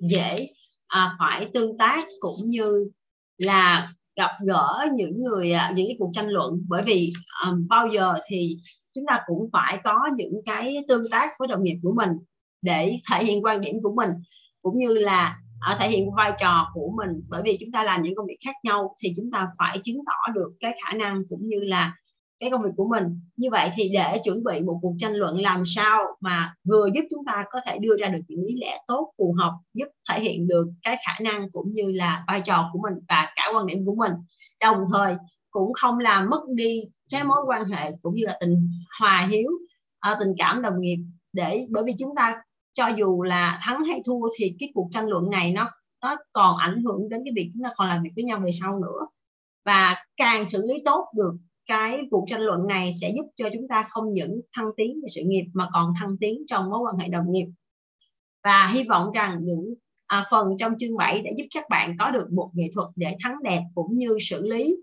[0.00, 0.48] dễ
[0.86, 2.90] à, phải tương tác cũng như
[3.38, 7.12] là gặp gỡ những người à, những cái cuộc tranh luận bởi vì
[7.44, 8.56] um, bao giờ thì
[8.94, 12.10] chúng ta cũng phải có những cái tương tác với đồng nghiệp của mình
[12.62, 14.10] để thể hiện quan điểm của mình
[14.62, 15.38] cũng như là
[15.72, 17.22] uh, thể hiện vai trò của mình.
[17.28, 20.00] Bởi vì chúng ta làm những công việc khác nhau thì chúng ta phải chứng
[20.06, 21.94] tỏ được cái khả năng cũng như là
[22.40, 23.20] cái công việc của mình.
[23.36, 27.02] Như vậy thì để chuẩn bị một cuộc tranh luận làm sao mà vừa giúp
[27.10, 30.20] chúng ta có thể đưa ra được những lý lẽ tốt phù hợp giúp thể
[30.20, 33.66] hiện được cái khả năng cũng như là vai trò của mình và cả quan
[33.66, 34.12] điểm của mình.
[34.60, 35.14] Đồng thời
[35.50, 38.70] cũng không làm mất đi cái mối quan hệ cũng như là tình
[39.00, 39.50] hòa hiếu
[39.98, 40.98] ờ, tình cảm đồng nghiệp
[41.32, 42.42] để bởi vì chúng ta
[42.74, 45.66] cho dù là thắng hay thua thì cái cuộc tranh luận này nó
[46.02, 48.50] nó còn ảnh hưởng đến cái việc chúng ta còn làm việc với nhau về
[48.60, 49.06] sau nữa.
[49.64, 51.32] Và càng xử lý tốt được
[51.66, 55.06] cái cuộc tranh luận này sẽ giúp cho chúng ta không những thăng tiến về
[55.14, 57.46] sự nghiệp mà còn thăng tiến trong mối quan hệ đồng nghiệp.
[58.44, 59.74] Và hy vọng rằng những
[60.06, 63.16] à, phần trong chương 7 đã giúp các bạn có được một nghệ thuật để
[63.22, 64.76] thắng đẹp cũng như xử lý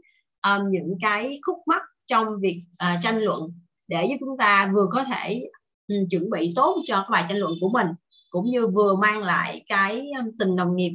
[0.48, 3.42] um, những cái khúc mắc trong việc uh, tranh luận
[3.88, 5.50] để giúp chúng ta vừa có thể
[5.90, 7.88] Ừ, chuẩn bị tốt cho các bài tranh luận của mình
[8.30, 10.92] cũng như vừa mang lại cái um, tình đồng nghiệp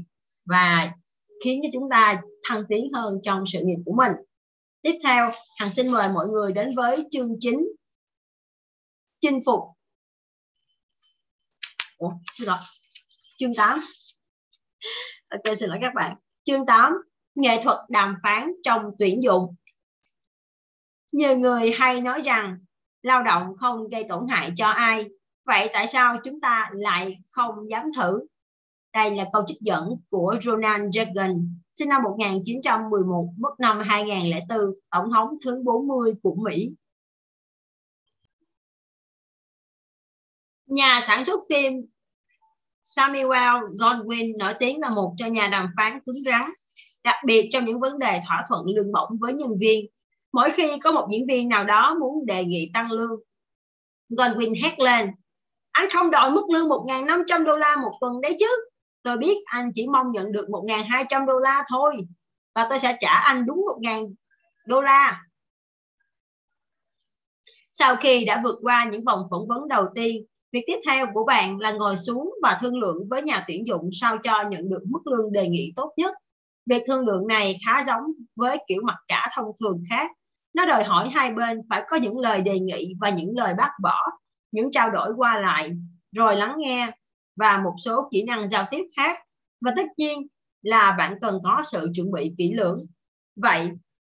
[0.46, 0.92] và
[1.44, 4.12] khiến cho chúng ta thăng tiến hơn trong sự nghiệp của mình.
[4.82, 7.68] Tiếp theo hằng xin mời mọi người đến với chương 9
[9.20, 9.60] chinh phục.
[11.98, 12.58] Ủa, xin lỗi.
[13.38, 13.80] chương 8
[15.28, 16.16] ok xin lỗi các bạn.
[16.44, 16.92] Chương 8
[17.34, 19.54] nghệ thuật đàm phán trong tuyển dụng.
[21.12, 22.58] Nhiều người hay nói rằng
[23.04, 25.04] lao động không gây tổn hại cho ai.
[25.44, 28.26] Vậy tại sao chúng ta lại không dám thử?
[28.92, 34.58] Đây là câu trích dẫn của Ronald Reagan sinh năm 1911 mất năm 2004
[34.90, 36.70] tổng thống thứ 40 của Mỹ.
[40.66, 41.72] Nhà sản xuất phim
[42.82, 46.50] Samuel Goldwyn nổi tiếng là một trong nhà đàm phán cứng rắn,
[47.04, 49.86] đặc biệt trong những vấn đề thỏa thuận lương bổng với nhân viên.
[50.34, 53.20] Mỗi khi có một diễn viên nào đó muốn đề nghị tăng lương,
[54.10, 55.10] Godwin hét lên,
[55.72, 58.46] anh không đòi mức lương 1.500 đô la một tuần đấy chứ.
[59.02, 61.94] Tôi biết anh chỉ mong nhận được 1.200 đô la thôi,
[62.54, 64.14] và tôi sẽ trả anh đúng 1.000
[64.66, 65.20] đô la.
[67.70, 71.24] Sau khi đã vượt qua những vòng phỏng vấn đầu tiên, Việc tiếp theo của
[71.24, 74.82] bạn là ngồi xuống và thương lượng với nhà tuyển dụng sao cho nhận được
[74.84, 76.14] mức lương đề nghị tốt nhất.
[76.66, 78.02] Việc thương lượng này khá giống
[78.36, 80.10] với kiểu mặc cả thông thường khác.
[80.54, 83.70] Nó đòi hỏi hai bên phải có những lời đề nghị và những lời bác
[83.82, 83.98] bỏ,
[84.52, 85.70] những trao đổi qua lại,
[86.12, 86.90] rồi lắng nghe
[87.36, 89.18] và một số kỹ năng giao tiếp khác.
[89.60, 90.26] Và tất nhiên
[90.62, 92.86] là bạn cần có sự chuẩn bị kỹ lưỡng.
[93.36, 93.70] Vậy,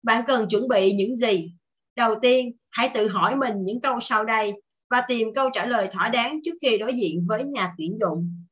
[0.03, 1.53] bạn cần chuẩn bị những gì?
[1.97, 4.53] Đầu tiên, hãy tự hỏi mình những câu sau đây
[4.91, 8.45] và tìm câu trả lời thỏa đáng trước khi đối diện với nhà tuyển dụng.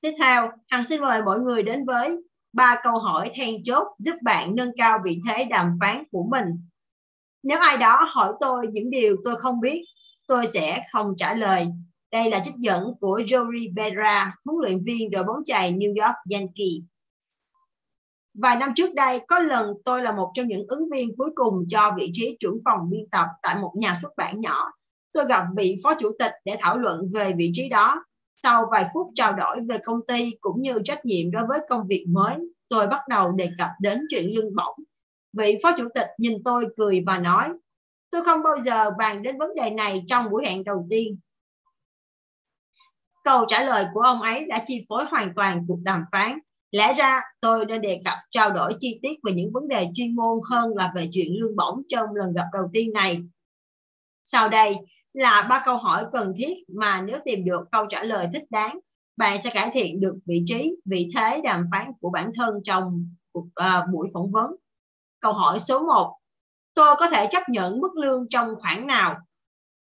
[0.00, 2.16] Tiếp theo, Hằng xin mời mọi người đến với
[2.52, 6.44] ba câu hỏi then chốt giúp bạn nâng cao vị thế đàm phán của mình.
[7.42, 9.84] Nếu ai đó hỏi tôi những điều tôi không biết,
[10.26, 11.66] tôi sẽ không trả lời.
[12.12, 16.16] Đây là trích dẫn của Jory Berra, huấn luyện viên đội bóng chày New York
[16.30, 16.82] Yankees.
[18.34, 21.64] Vài năm trước đây, có lần tôi là một trong những ứng viên cuối cùng
[21.68, 24.72] cho vị trí trưởng phòng biên tập tại một nhà xuất bản nhỏ
[25.18, 28.04] tôi gặp vị phó chủ tịch để thảo luận về vị trí đó.
[28.42, 31.86] Sau vài phút trao đổi về công ty cũng như trách nhiệm đối với công
[31.86, 32.34] việc mới,
[32.68, 34.84] tôi bắt đầu đề cập đến chuyện lương bổng.
[35.32, 37.48] Vị phó chủ tịch nhìn tôi cười và nói,
[38.10, 41.18] tôi không bao giờ bàn đến vấn đề này trong buổi hẹn đầu tiên.
[43.24, 46.38] Câu trả lời của ông ấy đã chi phối hoàn toàn cuộc đàm phán.
[46.70, 50.16] Lẽ ra tôi nên đề cập trao đổi chi tiết về những vấn đề chuyên
[50.16, 53.22] môn hơn là về chuyện lương bổng trong lần gặp đầu tiên này.
[54.24, 54.76] Sau đây,
[55.12, 58.78] là ba câu hỏi cần thiết mà nếu tìm được câu trả lời thích đáng
[59.16, 63.10] bạn sẽ cải thiện được vị trí vị thế đàm phán của bản thân trong
[63.32, 64.54] cuộc uh, buổi phỏng vấn
[65.20, 66.14] câu hỏi số 1
[66.74, 69.16] tôi có thể chấp nhận mức lương trong khoảng nào?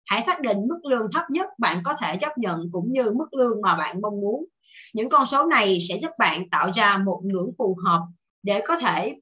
[0.05, 3.33] Hãy xác định mức lương thấp nhất bạn có thể chấp nhận cũng như mức
[3.33, 4.45] lương mà bạn mong muốn.
[4.93, 8.01] Những con số này sẽ giúp bạn tạo ra một ngưỡng phù hợp
[8.43, 9.15] để có thể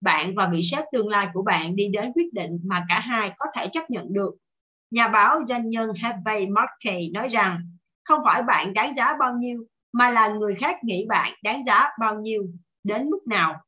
[0.00, 3.32] bạn và vị sếp tương lai của bạn đi đến quyết định mà cả hai
[3.38, 4.30] có thể chấp nhận được.
[4.90, 7.60] Nhà báo doanh nhân Harvey Markey nói rằng,
[8.04, 11.88] không phải bạn đáng giá bao nhiêu, mà là người khác nghĩ bạn đáng giá
[12.00, 12.42] bao nhiêu
[12.84, 13.60] đến mức nào.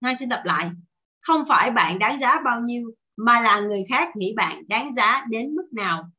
[0.00, 0.70] Ngay xin đọc lại.
[1.20, 5.24] Không phải bạn đáng giá bao nhiêu mà là người khác nghĩ bạn đáng giá
[5.28, 6.10] đến mức nào.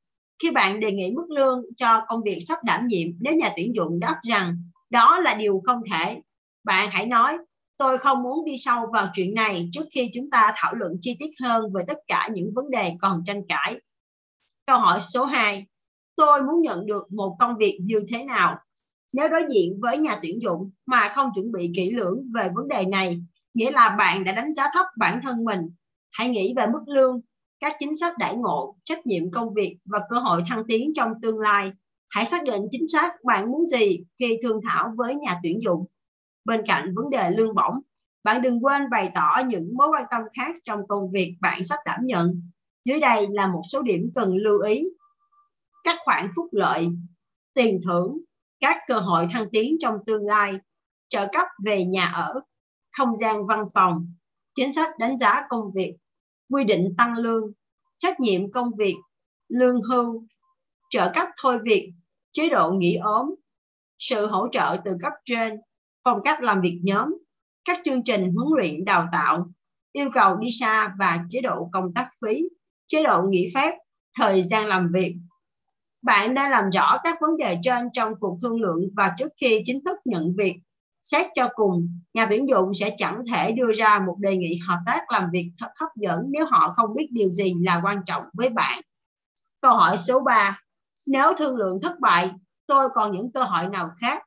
[0.44, 3.76] Khi bạn đề nghị mức lương cho công việc sắp đảm nhiệm, nếu nhà tuyển
[3.76, 4.58] dụng đáp rằng
[4.90, 6.22] đó là điều không thể,
[6.64, 7.38] bạn hãy nói
[7.78, 11.16] tôi không muốn đi sâu vào chuyện này trước khi chúng ta thảo luận chi
[11.20, 13.80] tiết hơn về tất cả những vấn đề còn tranh cãi.
[14.66, 15.66] Câu hỏi số 2.
[16.16, 18.58] Tôi muốn nhận được một công việc như thế nào?
[19.14, 22.68] Nếu đối diện với nhà tuyển dụng mà không chuẩn bị kỹ lưỡng về vấn
[22.68, 23.22] đề này,
[23.54, 25.60] nghĩa là bạn đã đánh giá thấp bản thân mình.
[26.12, 27.22] Hãy nghĩ về mức lương,
[27.60, 31.14] các chính sách đãi ngộ, trách nhiệm công việc và cơ hội thăng tiến trong
[31.22, 31.72] tương lai.
[32.10, 35.86] Hãy xác định chính xác bạn muốn gì khi thương thảo với nhà tuyển dụng
[36.46, 37.82] bên cạnh vấn đề lương bổng
[38.24, 41.80] bạn đừng quên bày tỏ những mối quan tâm khác trong công việc bạn sắp
[41.86, 42.42] đảm nhận
[42.84, 44.84] dưới đây là một số điểm cần lưu ý
[45.84, 46.88] các khoản phúc lợi
[47.54, 48.18] tiền thưởng
[48.60, 50.54] các cơ hội thăng tiến trong tương lai
[51.10, 52.42] trợ cấp về nhà ở
[53.00, 54.14] không gian văn phòng
[54.56, 55.96] chính sách đánh giá công việc
[56.50, 57.44] quy định tăng lương
[58.00, 58.96] trách nhiệm công việc
[59.50, 60.24] lương hưu
[60.90, 61.94] trợ cấp thôi việc
[62.32, 63.36] chế độ nghỉ ốm
[64.00, 65.54] sự hỗ trợ từ cấp trên
[66.04, 67.16] phong cách làm việc nhóm,
[67.66, 69.48] các chương trình huấn luyện đào tạo,
[69.92, 72.44] yêu cầu đi xa và chế độ công tác phí,
[72.88, 73.74] chế độ nghỉ phép,
[74.18, 75.16] thời gian làm việc.
[76.02, 79.62] Bạn nên làm rõ các vấn đề trên trong cuộc thương lượng và trước khi
[79.66, 80.56] chính thức nhận việc.
[81.02, 84.80] Xét cho cùng, nhà tuyển dụng sẽ chẳng thể đưa ra một đề nghị hợp
[84.86, 88.24] tác làm việc thật hấp dẫn nếu họ không biết điều gì là quan trọng
[88.34, 88.82] với bạn.
[89.62, 90.62] Câu hỏi số 3.
[91.08, 92.32] Nếu thương lượng thất bại,
[92.68, 94.24] tôi còn những cơ hội nào khác?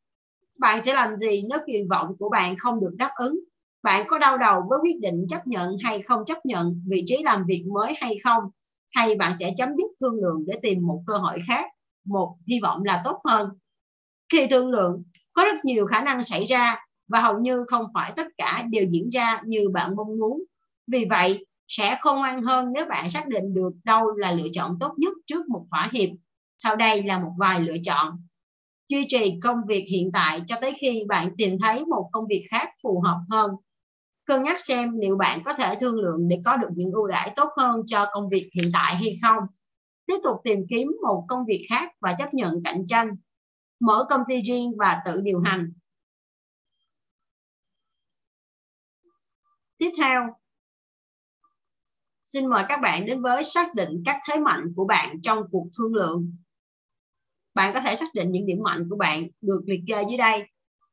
[0.58, 3.40] Bạn sẽ làm gì nếu kỳ vọng của bạn không được đáp ứng?
[3.82, 7.22] Bạn có đau đầu với quyết định chấp nhận hay không chấp nhận vị trí
[7.22, 8.44] làm việc mới hay không?
[8.94, 11.64] Hay bạn sẽ chấm dứt thương lượng để tìm một cơ hội khác,
[12.04, 13.48] một hy vọng là tốt hơn?
[14.32, 16.76] Khi thương lượng, có rất nhiều khả năng xảy ra
[17.08, 20.42] và hầu như không phải tất cả đều diễn ra như bạn mong muốn.
[20.86, 24.76] Vì vậy, sẽ khôn ngoan hơn nếu bạn xác định được đâu là lựa chọn
[24.80, 26.10] tốt nhất trước một thỏa hiệp.
[26.58, 28.18] Sau đây là một vài lựa chọn.
[28.88, 32.44] Duy trì công việc hiện tại cho tới khi bạn tìm thấy một công việc
[32.50, 33.50] khác phù hợp hơn.
[34.26, 37.32] Cân nhắc xem liệu bạn có thể thương lượng để có được những ưu đãi
[37.36, 39.44] tốt hơn cho công việc hiện tại hay không.
[40.06, 43.08] Tiếp tục tìm kiếm một công việc khác và chấp nhận cạnh tranh.
[43.82, 45.72] Mở công ty riêng và tự điều hành.
[49.78, 50.36] Tiếp theo,
[52.24, 55.68] xin mời các bạn đến với xác định các thế mạnh của bạn trong cuộc
[55.78, 56.36] thương lượng.
[57.54, 60.42] Bạn có thể xác định những điểm mạnh của bạn được liệt kê dưới đây.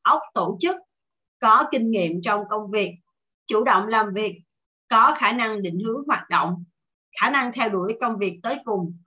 [0.02, 0.76] Ốc tổ chức,
[1.40, 2.96] có kinh nghiệm trong công việc,
[3.48, 4.42] chủ động làm việc,
[4.88, 6.64] có khả năng định hướng hoạt động,
[7.22, 8.98] khả năng theo đuổi công việc tới cùng,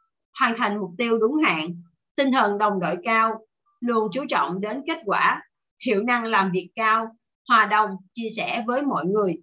[0.40, 1.82] hoàn thành mục tiêu đúng hạn,
[2.16, 3.46] tinh thần đồng đội cao,
[3.82, 5.42] luôn chú trọng đến kết quả,
[5.86, 7.06] hiệu năng làm việc cao,
[7.48, 9.34] hòa đồng, chia sẻ với mọi người.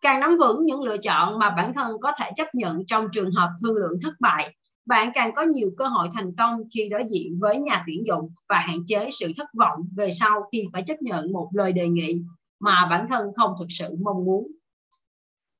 [0.00, 3.30] Càng nắm vững những lựa chọn mà bản thân có thể chấp nhận trong trường
[3.30, 4.54] hợp thương lượng thất bại,
[4.86, 8.30] bạn càng có nhiều cơ hội thành công khi đối diện với nhà tuyển dụng
[8.48, 11.88] và hạn chế sự thất vọng về sau khi phải chấp nhận một lời đề
[11.88, 12.22] nghị
[12.60, 14.46] mà bản thân không thực sự mong muốn.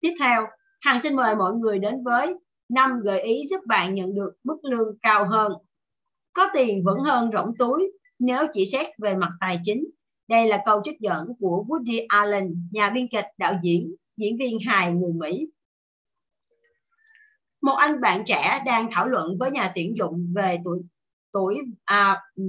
[0.00, 0.46] Tiếp theo,
[0.80, 2.34] Hằng xin mời mọi người đến với
[2.68, 5.52] năm gợi ý giúp bạn nhận được mức lương cao hơn.
[6.34, 9.84] Có tiền vẫn hơn rỗng túi nếu chỉ xét về mặt tài chính.
[10.28, 14.58] Đây là câu trích dẫn của Woody Allen, nhà biên kịch, đạo diễn, diễn viên
[14.66, 15.48] hài người Mỹ.
[17.62, 20.82] Một anh bạn trẻ đang thảo luận với nhà tuyển dụng về tuổi
[21.32, 22.44] tuổi à, ừ,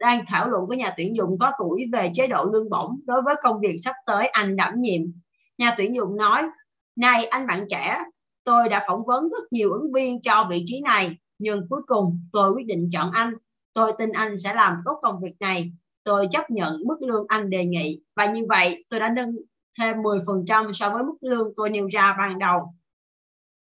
[0.00, 3.22] đang thảo luận với nhà tuyển dụng có tuổi về chế độ lương bổng đối
[3.22, 5.00] với công việc sắp tới anh đảm nhiệm.
[5.58, 6.42] Nhà tuyển dụng nói,
[6.96, 7.98] này anh bạn trẻ,
[8.44, 12.20] tôi đã phỏng vấn rất nhiều ứng viên cho vị trí này, nhưng cuối cùng
[12.32, 13.34] tôi quyết định chọn anh.
[13.72, 15.72] Tôi tin anh sẽ làm tốt công việc này.
[16.04, 19.36] Tôi chấp nhận mức lương anh đề nghị và như vậy tôi đã nâng
[19.78, 22.74] thêm 10% so với mức lương tôi nêu ra ban đầu.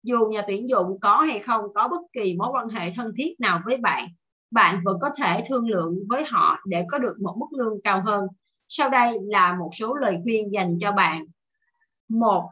[0.03, 3.39] Dù nhà tuyển dụng có hay không có bất kỳ mối quan hệ thân thiết
[3.39, 4.07] nào với bạn,
[4.51, 8.01] bạn vẫn có thể thương lượng với họ để có được một mức lương cao
[8.05, 8.27] hơn.
[8.67, 11.25] Sau đây là một số lời khuyên dành cho bạn.
[12.09, 12.49] Một,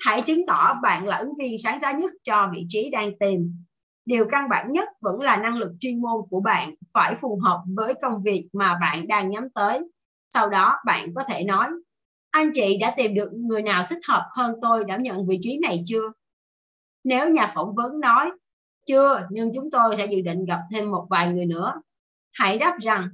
[0.00, 3.64] hãy chứng tỏ bạn là ứng viên sáng giá nhất cho vị trí đang tìm.
[4.10, 7.62] Điều căn bản nhất vẫn là năng lực chuyên môn của bạn phải phù hợp
[7.76, 9.80] với công việc mà bạn đang nhắm tới.
[10.34, 11.68] Sau đó bạn có thể nói,
[12.30, 15.58] anh chị đã tìm được người nào thích hợp hơn tôi đảm nhận vị trí
[15.58, 16.12] này chưa?
[17.04, 18.30] Nếu nhà phỏng vấn nói,
[18.86, 21.72] chưa, nhưng chúng tôi sẽ dự định gặp thêm một vài người nữa.
[22.32, 23.08] Hãy đáp rằng,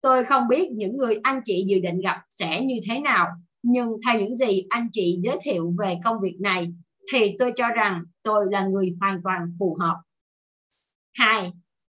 [0.00, 3.26] tôi không biết những người anh chị dự định gặp sẽ như thế nào,
[3.62, 6.72] nhưng theo những gì anh chị giới thiệu về công việc này,
[7.12, 9.96] thì tôi cho rằng tôi là người hoàn toàn phù hợp.
[11.20, 11.52] 2.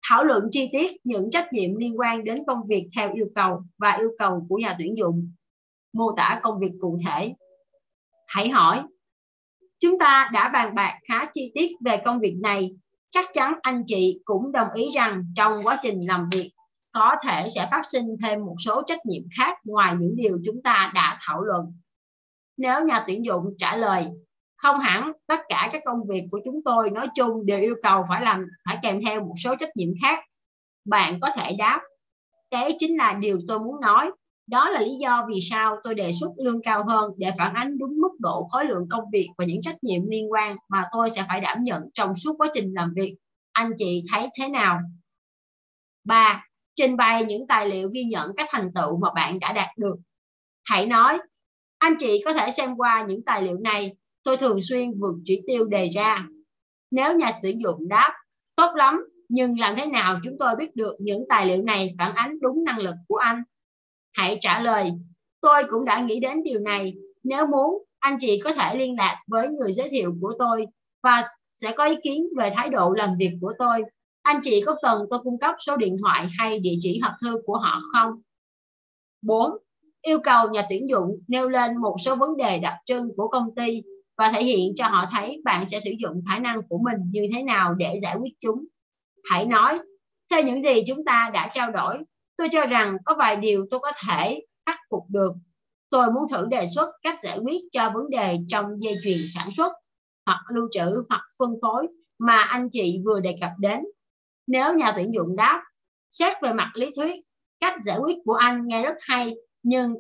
[0.09, 3.63] Thảo luận chi tiết những trách nhiệm liên quan đến công việc theo yêu cầu
[3.77, 5.31] và yêu cầu của nhà tuyển dụng.
[5.93, 7.33] Mô tả công việc cụ thể.
[8.27, 8.81] Hãy hỏi,
[9.79, 12.71] chúng ta đã bàn bạc khá chi tiết về công việc này
[13.09, 16.51] chắc chắn anh chị cũng đồng ý rằng trong quá trình làm việc
[16.91, 20.61] có thể sẽ phát sinh thêm một số trách nhiệm khác ngoài những điều chúng
[20.63, 21.65] ta đã thảo luận.
[22.57, 24.05] Nếu nhà tuyển dụng trả lời
[24.63, 28.03] không hẳn tất cả các công việc của chúng tôi nói chung đều yêu cầu
[28.09, 30.19] phải làm phải kèm theo một số trách nhiệm khác.
[30.85, 31.81] Bạn có thể đáp,
[32.51, 34.11] đấy chính là điều tôi muốn nói.
[34.47, 37.77] Đó là lý do vì sao tôi đề xuất lương cao hơn để phản ánh
[37.77, 41.09] đúng mức độ khối lượng công việc và những trách nhiệm liên quan mà tôi
[41.09, 43.15] sẽ phải đảm nhận trong suốt quá trình làm việc.
[43.51, 44.79] Anh chị thấy thế nào?
[46.03, 46.45] 3.
[46.75, 49.95] Trình bày những tài liệu ghi nhận các thành tựu mà bạn đã đạt được.
[50.63, 51.19] Hãy nói,
[51.77, 55.41] anh chị có thể xem qua những tài liệu này, tôi thường xuyên vượt chỉ
[55.47, 56.27] tiêu đề ra.
[56.91, 58.13] Nếu nhà tuyển dụng đáp,
[58.55, 62.15] tốt lắm, nhưng làm thế nào chúng tôi biết được những tài liệu này phản
[62.15, 63.43] ánh đúng năng lực của anh?
[64.11, 64.91] Hãy trả lời,
[65.41, 66.93] tôi cũng đã nghĩ đến điều này.
[67.23, 70.65] Nếu muốn, anh chị có thể liên lạc với người giới thiệu của tôi
[71.03, 71.21] và
[71.53, 73.81] sẽ có ý kiến về thái độ làm việc của tôi.
[74.21, 77.41] Anh chị có cần tôi cung cấp số điện thoại hay địa chỉ hộp thư
[77.45, 78.11] của họ không?
[79.21, 79.51] 4.
[80.01, 83.55] Yêu cầu nhà tuyển dụng nêu lên một số vấn đề đặc trưng của công
[83.55, 83.81] ty
[84.17, 87.21] và thể hiện cho họ thấy bạn sẽ sử dụng khả năng của mình như
[87.33, 88.65] thế nào để giải quyết chúng.
[89.31, 89.79] Hãy nói,
[90.31, 91.97] theo những gì chúng ta đã trao đổi
[92.37, 95.33] tôi cho rằng có vài điều tôi có thể khắc phục được.
[95.89, 99.49] Tôi muốn thử đề xuất cách giải quyết cho vấn đề trong dây chuyền sản
[99.57, 99.73] xuất
[100.25, 101.87] hoặc lưu trữ hoặc phân phối
[102.19, 103.79] mà anh chị vừa đề cập đến.
[104.47, 105.63] Nếu nhà tuyển dụng đáp
[106.09, 107.15] xét về mặt lý thuyết
[107.59, 109.33] cách giải quyết của anh nghe rất hay
[109.63, 109.95] nhưng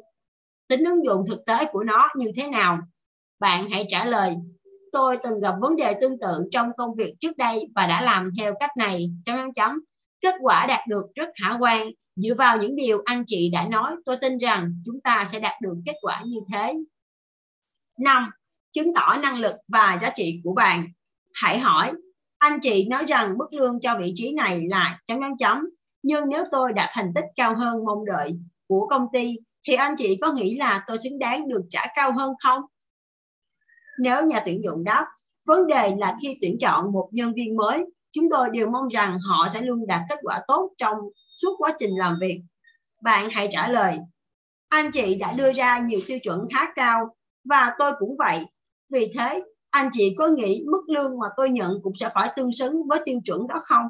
[0.67, 2.79] tính ứng dụng thực tế của nó như thế nào?
[3.43, 4.35] Bạn hãy trả lời,
[4.91, 8.29] tôi từng gặp vấn đề tương tự trong công việc trước đây và đã làm
[8.37, 9.11] theo cách này.
[9.25, 9.81] Chấm chấm chấm.
[10.21, 11.89] Kết quả đạt được rất khả quan.
[12.15, 15.61] Dựa vào những điều anh chị đã nói, tôi tin rằng chúng ta sẽ đạt
[15.61, 16.73] được kết quả như thế.
[17.99, 18.29] Năm,
[18.73, 20.87] chứng tỏ năng lực và giá trị của bạn.
[21.33, 21.91] Hãy hỏi,
[22.37, 25.69] anh chị nói rằng mức lương cho vị trí này là chấm chấm chấm.
[26.03, 28.31] Nhưng nếu tôi đạt thành tích cao hơn mong đợi
[28.67, 29.35] của công ty,
[29.67, 32.61] thì anh chị có nghĩ là tôi xứng đáng được trả cao hơn không?
[33.99, 35.05] Nếu nhà tuyển dụng đáp,
[35.47, 39.17] vấn đề là khi tuyển chọn một nhân viên mới, chúng tôi đều mong rằng
[39.29, 40.97] họ sẽ luôn đạt kết quả tốt trong
[41.41, 42.41] suốt quá trình làm việc.
[43.03, 43.97] Bạn hãy trả lời,
[44.69, 47.15] anh chị đã đưa ra nhiều tiêu chuẩn khá cao
[47.49, 48.45] và tôi cũng vậy.
[48.89, 52.51] Vì thế, anh chị có nghĩ mức lương mà tôi nhận cũng sẽ phải tương
[52.51, 53.85] xứng với tiêu chuẩn đó không?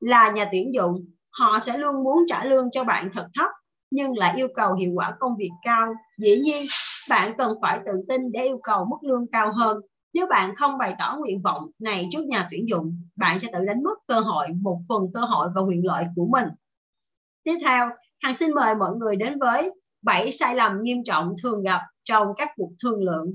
[0.00, 3.50] Là nhà tuyển dụng, họ sẽ luôn muốn trả lương cho bạn thật thấp
[3.92, 5.94] nhưng lại yêu cầu hiệu quả công việc cao.
[6.18, 6.66] Dĩ nhiên,
[7.08, 9.78] bạn cần phải tự tin để yêu cầu mức lương cao hơn.
[10.14, 13.64] Nếu bạn không bày tỏ nguyện vọng này trước nhà tuyển dụng, bạn sẽ tự
[13.64, 16.48] đánh mất cơ hội, một phần cơ hội và quyền lợi của mình.
[17.44, 17.88] Tiếp theo,
[18.22, 19.70] hằng xin mời mọi người đến với
[20.02, 23.34] 7 sai lầm nghiêm trọng thường gặp trong các cuộc thương lượng.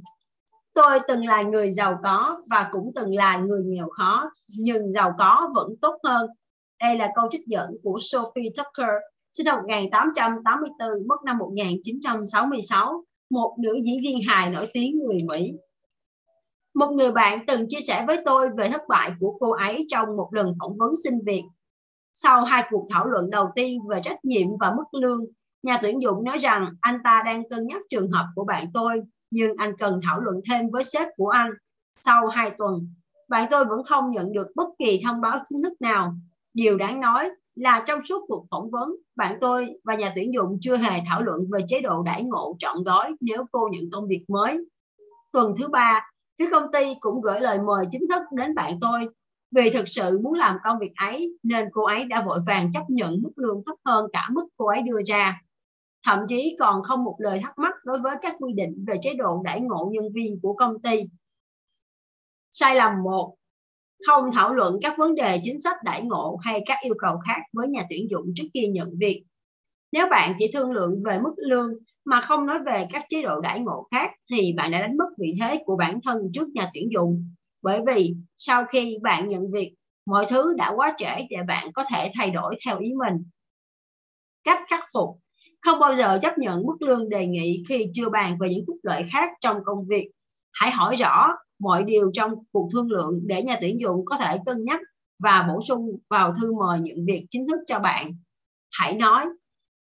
[0.74, 4.30] Tôi từng là người giàu có và cũng từng là người nghèo khó,
[4.60, 6.30] nhưng giàu có vẫn tốt hơn.
[6.80, 8.90] Đây là câu trích dẫn của Sophie Tucker
[9.38, 15.54] sinh năm 1884 mất năm 1966 một nữ diễn viên hài nổi tiếng người Mỹ.
[16.74, 20.18] Một người bạn từng chia sẻ với tôi về thất bại của cô ấy trong
[20.18, 21.44] một lần phỏng vấn xin việc.
[22.14, 25.26] Sau hai cuộc thảo luận đầu tiên về trách nhiệm và mức lương,
[25.64, 29.02] nhà tuyển dụng nói rằng anh ta đang cân nhắc trường hợp của bạn tôi,
[29.32, 31.52] nhưng anh cần thảo luận thêm với sếp của anh
[32.02, 32.94] sau hai tuần.
[33.28, 36.14] Bạn tôi vẫn không nhận được bất kỳ thông báo chính thức nào.
[36.54, 40.58] Điều đáng nói là trong suốt cuộc phỏng vấn, bạn tôi và nhà tuyển dụng
[40.62, 44.08] chưa hề thảo luận về chế độ đãi ngộ trọn gói nếu cô nhận công
[44.08, 44.58] việc mới.
[45.32, 49.10] Tuần thứ ba, phía công ty cũng gửi lời mời chính thức đến bạn tôi.
[49.52, 52.84] Vì thực sự muốn làm công việc ấy, nên cô ấy đã vội vàng chấp
[52.88, 55.42] nhận mức lương thấp hơn cả mức cô ấy đưa ra.
[56.06, 59.14] Thậm chí còn không một lời thắc mắc đối với các quy định về chế
[59.14, 61.04] độ đãi ngộ nhân viên của công ty.
[62.52, 63.36] Sai lầm một
[64.06, 67.42] không thảo luận các vấn đề chính sách đãi ngộ hay các yêu cầu khác
[67.54, 69.24] với nhà tuyển dụng trước khi nhận việc.
[69.92, 71.70] Nếu bạn chỉ thương lượng về mức lương
[72.06, 75.10] mà không nói về các chế độ đãi ngộ khác thì bạn đã đánh mất
[75.20, 77.32] vị thế của bản thân trước nhà tuyển dụng.
[77.62, 79.74] Bởi vì sau khi bạn nhận việc,
[80.06, 83.24] mọi thứ đã quá trễ để bạn có thể thay đổi theo ý mình.
[84.44, 85.10] Cách khắc phục.
[85.62, 88.78] Không bao giờ chấp nhận mức lương đề nghị khi chưa bàn về những phúc
[88.84, 90.12] lợi khác trong công việc.
[90.52, 91.28] Hãy hỏi rõ
[91.60, 94.80] mọi điều trong cuộc thương lượng để nhà tuyển dụng có thể cân nhắc
[95.20, 98.14] và bổ sung vào thư mời nhận việc chính thức cho bạn.
[98.72, 99.26] Hãy nói,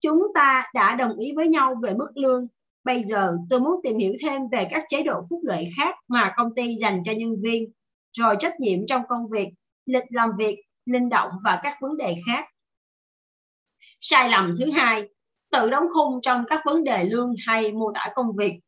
[0.01, 2.47] chúng ta đã đồng ý với nhau về mức lương.
[2.84, 6.34] Bây giờ tôi muốn tìm hiểu thêm về các chế độ phúc lợi khác mà
[6.38, 7.71] công ty dành cho nhân viên,
[8.17, 9.47] rồi trách nhiệm trong công việc,
[9.86, 12.45] lịch làm việc, linh động và các vấn đề khác.
[14.01, 15.09] Sai lầm thứ hai,
[15.51, 18.59] tự đóng khung trong các vấn đề lương hay mô tả công việc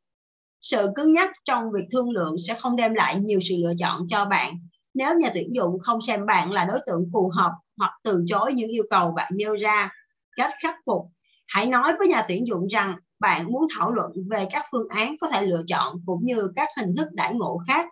[0.66, 4.08] sự cứng nhắc trong việc thương lượng sẽ không đem lại nhiều sự lựa chọn
[4.10, 4.54] cho bạn.
[4.94, 8.54] Nếu nhà tuyển dụng không xem bạn là đối tượng phù hợp hoặc từ chối
[8.54, 9.90] những yêu cầu bạn nêu ra
[10.36, 11.02] cách khắc phục,
[11.48, 15.16] hãy nói với nhà tuyển dụng rằng bạn muốn thảo luận về các phương án
[15.22, 17.86] có thể lựa chọn cũng như các hình thức đãi ngộ khác.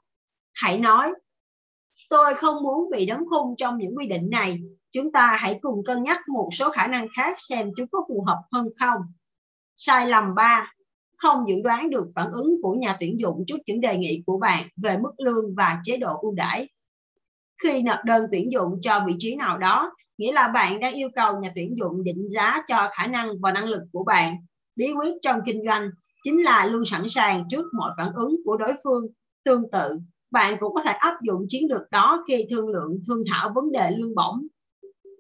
[0.54, 1.14] Hãy nói,
[2.10, 4.58] tôi không muốn bị đóng khung trong những quy định này.
[4.92, 8.24] Chúng ta hãy cùng cân nhắc một số khả năng khác xem chúng có phù
[8.28, 9.02] hợp hơn không.
[9.76, 10.72] Sai lầm 3
[11.24, 14.38] không dự đoán được phản ứng của nhà tuyển dụng trước những đề nghị của
[14.38, 16.68] bạn về mức lương và chế độ ưu đãi.
[17.64, 21.10] Khi nộp đơn tuyển dụng cho vị trí nào đó, nghĩa là bạn đang yêu
[21.16, 24.36] cầu nhà tuyển dụng định giá cho khả năng và năng lực của bạn.
[24.76, 25.90] Bí quyết trong kinh doanh
[26.24, 29.08] chính là luôn sẵn sàng trước mọi phản ứng của đối phương
[29.44, 30.00] tương tự.
[30.32, 33.72] Bạn cũng có thể áp dụng chiến lược đó khi thương lượng, thương thảo vấn
[33.72, 34.48] đề lương bổng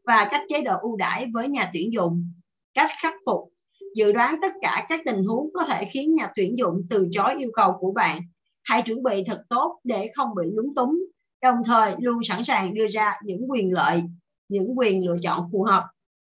[0.07, 2.31] và các chế độ ưu đãi với nhà tuyển dụng.
[2.73, 3.52] Cách khắc phục
[3.95, 7.35] dự đoán tất cả các tình huống có thể khiến nhà tuyển dụng từ chối
[7.37, 8.21] yêu cầu của bạn.
[8.63, 10.97] Hãy chuẩn bị thật tốt để không bị lúng túng,
[11.41, 14.03] đồng thời luôn sẵn sàng đưa ra những quyền lợi,
[14.49, 15.83] những quyền lựa chọn phù hợp.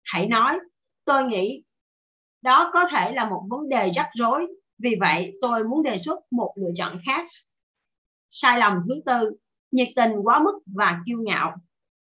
[0.04, 0.58] Hãy nói,
[1.04, 1.62] tôi nghĩ
[2.42, 4.46] đó có thể là một vấn đề rắc rối,
[4.78, 7.26] vì vậy tôi muốn đề xuất một lựa chọn khác.
[8.30, 9.36] Sai lầm thứ tư,
[9.70, 11.56] nhiệt tình quá mức và kiêu ngạo.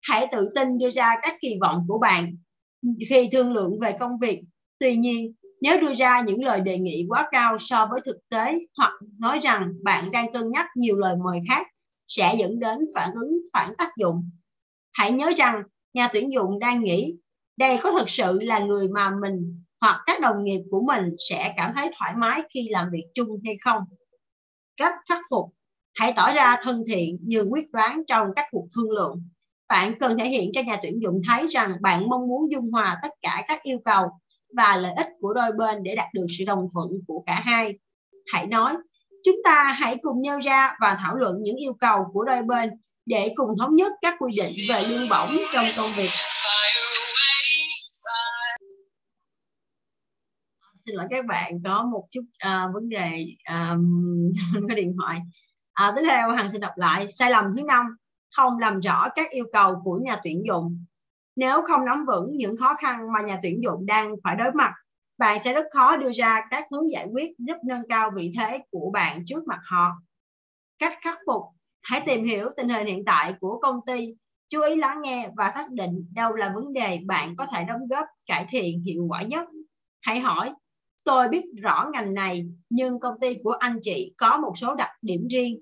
[0.01, 2.37] Hãy tự tin đưa ra các kỳ vọng của bạn.
[3.09, 4.43] Khi thương lượng về công việc
[4.83, 8.59] tuy nhiên, nếu đưa ra những lời đề nghị quá cao so với thực tế
[8.77, 11.67] hoặc nói rằng bạn đang cân nhắc nhiều lời mời khác,
[12.07, 14.29] sẽ dẫn đến phản ứng phản tác dụng.
[14.93, 15.63] Hãy nhớ rằng,
[15.93, 17.15] nhà tuyển dụng đang nghĩ
[17.57, 21.53] đây có thực sự là người mà mình hoặc các đồng nghiệp của mình sẽ
[21.57, 23.83] cảm thấy thoải mái khi làm việc chung hay không.
[24.77, 25.45] Cách khắc phục.
[25.95, 29.23] Hãy tỏ ra thân thiện như quyết đoán trong các cuộc thương lượng.
[29.67, 32.99] Bạn cần thể hiện cho nhà tuyển dụng thấy rằng bạn mong muốn dung hòa
[33.03, 34.09] tất cả các yêu cầu
[34.57, 37.79] và lợi ích của đôi bên để đạt được sự đồng thuận của cả hai.
[38.33, 38.77] Hãy nói
[39.23, 42.69] chúng ta hãy cùng nêu ra và thảo luận những yêu cầu của đôi bên
[43.05, 46.09] để cùng thống nhất các quy định về lương bổng trong công việc.
[50.85, 53.69] Xin lỗi các bạn có một chút uh, vấn đề à,
[54.55, 55.19] um, cái điện thoại.
[55.73, 57.07] À, tiếp theo hằng xin đọc lại.
[57.07, 57.85] Sai lầm thứ năm
[58.35, 60.85] không làm rõ các yêu cầu của nhà tuyển dụng
[61.35, 64.73] nếu không nắm vững những khó khăn mà nhà tuyển dụng đang phải đối mặt,
[65.17, 68.59] bạn sẽ rất khó đưa ra các hướng giải quyết giúp nâng cao vị thế
[68.71, 69.91] của bạn trước mặt họ.
[70.79, 71.43] Cách khắc phục,
[71.81, 74.15] hãy tìm hiểu tình hình hiện tại của công ty,
[74.49, 77.87] chú ý lắng nghe và xác định đâu là vấn đề bạn có thể đóng
[77.87, 79.47] góp cải thiện hiệu quả nhất.
[80.01, 80.53] Hãy hỏi,
[81.03, 84.89] tôi biết rõ ngành này, nhưng công ty của anh chị có một số đặc
[85.01, 85.61] điểm riêng.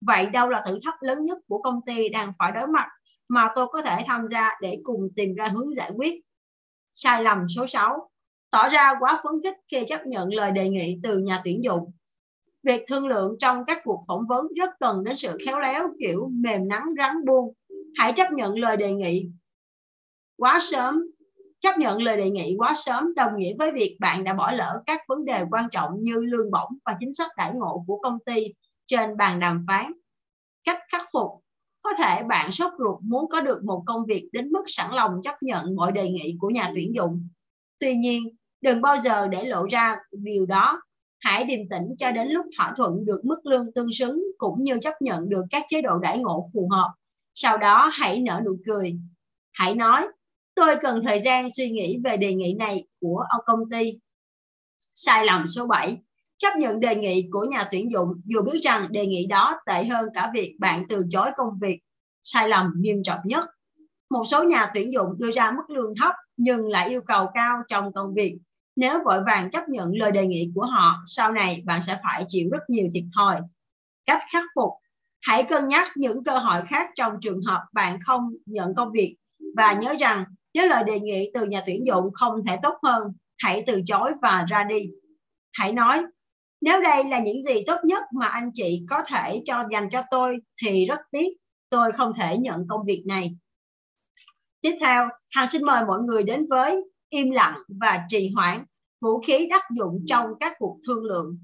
[0.00, 2.88] Vậy đâu là thử thách lớn nhất của công ty đang phải đối mặt
[3.30, 6.20] mà tôi có thể tham gia để cùng tìm ra hướng giải quyết.
[6.94, 8.10] Sai lầm số 6
[8.50, 11.92] tỏ ra quá phấn khích khi chấp nhận lời đề nghị từ nhà tuyển dụng.
[12.62, 16.30] Việc thương lượng trong các cuộc phỏng vấn rất cần đến sự khéo léo, kiểu
[16.32, 17.54] mềm nắng, rắn buông.
[17.96, 19.28] Hãy chấp nhận lời đề nghị
[20.36, 21.06] quá sớm.
[21.60, 24.82] Chấp nhận lời đề nghị quá sớm đồng nghĩa với việc bạn đã bỏ lỡ
[24.86, 28.18] các vấn đề quan trọng như lương bổng và chính sách đãi ngộ của công
[28.26, 28.46] ty
[28.86, 29.92] trên bàn đàm phán.
[30.64, 31.30] Cách khắc phục
[31.82, 35.20] có thể bạn sốt ruột muốn có được một công việc đến mức sẵn lòng
[35.22, 37.28] chấp nhận mọi đề nghị của nhà tuyển dụng.
[37.78, 40.82] Tuy nhiên, đừng bao giờ để lộ ra điều đó.
[41.18, 44.78] Hãy điềm tĩnh cho đến lúc thỏa thuận được mức lương tương xứng cũng như
[44.80, 46.94] chấp nhận được các chế độ đãi ngộ phù hợp.
[47.34, 48.94] Sau đó hãy nở nụ cười.
[49.52, 50.06] Hãy nói,
[50.54, 53.98] tôi cần thời gian suy nghĩ về đề nghị này của ông công ty.
[54.94, 55.98] Sai lầm số 7
[56.40, 59.84] chấp nhận đề nghị của nhà tuyển dụng, dù biết rằng đề nghị đó tệ
[59.84, 61.78] hơn cả việc bạn từ chối công việc
[62.24, 63.44] sai lầm nghiêm trọng nhất.
[64.10, 67.56] Một số nhà tuyển dụng đưa ra mức lương thấp nhưng lại yêu cầu cao
[67.68, 68.38] trong công việc.
[68.76, 72.24] Nếu vội vàng chấp nhận lời đề nghị của họ, sau này bạn sẽ phải
[72.28, 73.40] chịu rất nhiều thiệt thòi.
[74.06, 74.70] Cách khắc phục,
[75.22, 79.16] hãy cân nhắc những cơ hội khác trong trường hợp bạn không nhận công việc
[79.56, 80.24] và nhớ rằng
[80.54, 84.12] nếu lời đề nghị từ nhà tuyển dụng không thể tốt hơn, hãy từ chối
[84.22, 84.90] và ra đi.
[85.52, 86.02] Hãy nói
[86.60, 90.02] nếu đây là những gì tốt nhất mà anh chị có thể cho dành cho
[90.10, 91.28] tôi thì rất tiếc,
[91.68, 93.36] tôi không thể nhận công việc này.
[94.60, 98.64] Tiếp theo, hằng xin mời mọi người đến với im lặng và trì hoãn
[99.00, 101.38] vũ khí đắc dụng trong các cuộc thương lượng.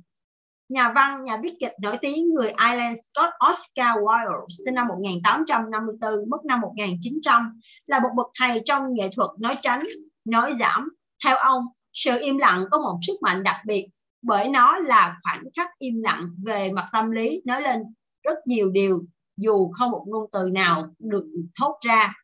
[0.68, 6.30] Nhà văn, nhà viết kịch nổi tiếng người Ireland Scott Oscar Wilde sinh năm 1854
[6.30, 9.82] mất năm 1900 là một bậc thầy trong nghệ thuật nói tránh,
[10.24, 10.88] nói giảm.
[11.24, 13.86] Theo ông, sự im lặng có một sức mạnh đặc biệt
[14.26, 17.82] bởi nó là khoảnh khắc im lặng về mặt tâm lý, nói lên
[18.22, 19.02] rất nhiều điều
[19.36, 21.24] dù không một ngôn từ nào được
[21.60, 22.14] thốt ra.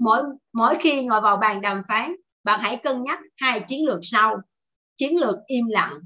[0.00, 0.22] Mỗi
[0.52, 2.14] mỗi khi ngồi vào bàn đàm phán,
[2.44, 4.40] bạn hãy cân nhắc hai chiến lược sau.
[4.96, 6.00] Chiến lược im lặng.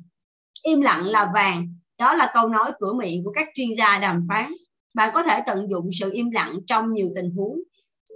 [0.63, 4.27] Im lặng là vàng, đó là câu nói cửa miệng của các chuyên gia đàm
[4.29, 4.53] phán.
[4.95, 7.59] Bạn có thể tận dụng sự im lặng trong nhiều tình huống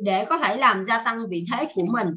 [0.02, 2.08] để có thể làm gia tăng vị thế của mình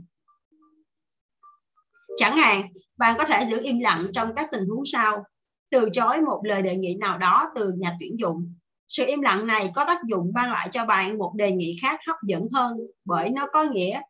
[2.18, 5.24] chẳng hạn, bạn có thể giữ im lặng trong các tình huống sau.
[5.72, 8.54] Từ chối một lời đề nghị nào đó từ nhà tuyển dụng.
[8.88, 12.00] Sự im lặng này có tác dụng mang lại cho bạn một đề nghị khác
[12.08, 14.02] hấp dẫn hơn bởi nó có nghĩa,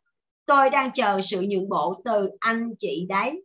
[0.46, 3.44] tôi đang chờ sự nhượng bộ từ anh chị đấy.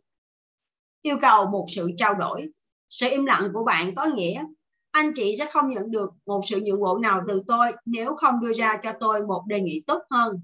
[1.02, 2.46] Yêu cầu một sự trao đổi.
[2.90, 4.44] Sự im lặng của bạn có nghĩa,
[4.90, 8.40] anh chị sẽ không nhận được một sự nhượng bộ nào từ tôi nếu không
[8.40, 10.40] đưa ra cho tôi một đề nghị tốt hơn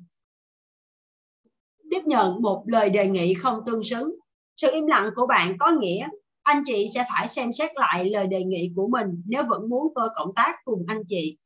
[1.91, 4.15] tiếp nhận một lời đề nghị không tương xứng.
[4.57, 6.09] Sự im lặng của bạn có nghĩa
[6.49, 9.93] anh chị sẽ phải xem xét lại lời đề nghị của mình nếu vẫn muốn
[9.95, 11.37] tôi cộng tác cùng anh chị.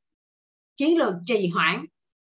[0.77, 1.85] Chiến lược trì hoãn.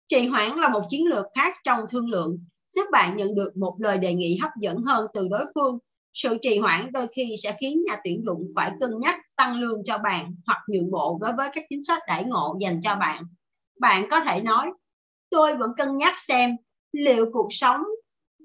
[0.07, 2.37] Trì hoãn là một chiến lược khác trong thương lượng,
[2.67, 5.77] giúp bạn nhận được một lời đề nghị hấp dẫn hơn từ đối phương.
[6.13, 9.83] Sự trì hoãn đôi khi sẽ khiến nhà tuyển dụng phải cân nhắc tăng lương
[9.83, 13.23] cho bạn hoặc nhượng bộ đối với các chính sách đãi ngộ dành cho bạn.
[13.79, 14.71] Bạn có thể nói,
[15.29, 16.55] tôi vẫn cân nhắc xem
[16.91, 17.81] liệu cuộc sống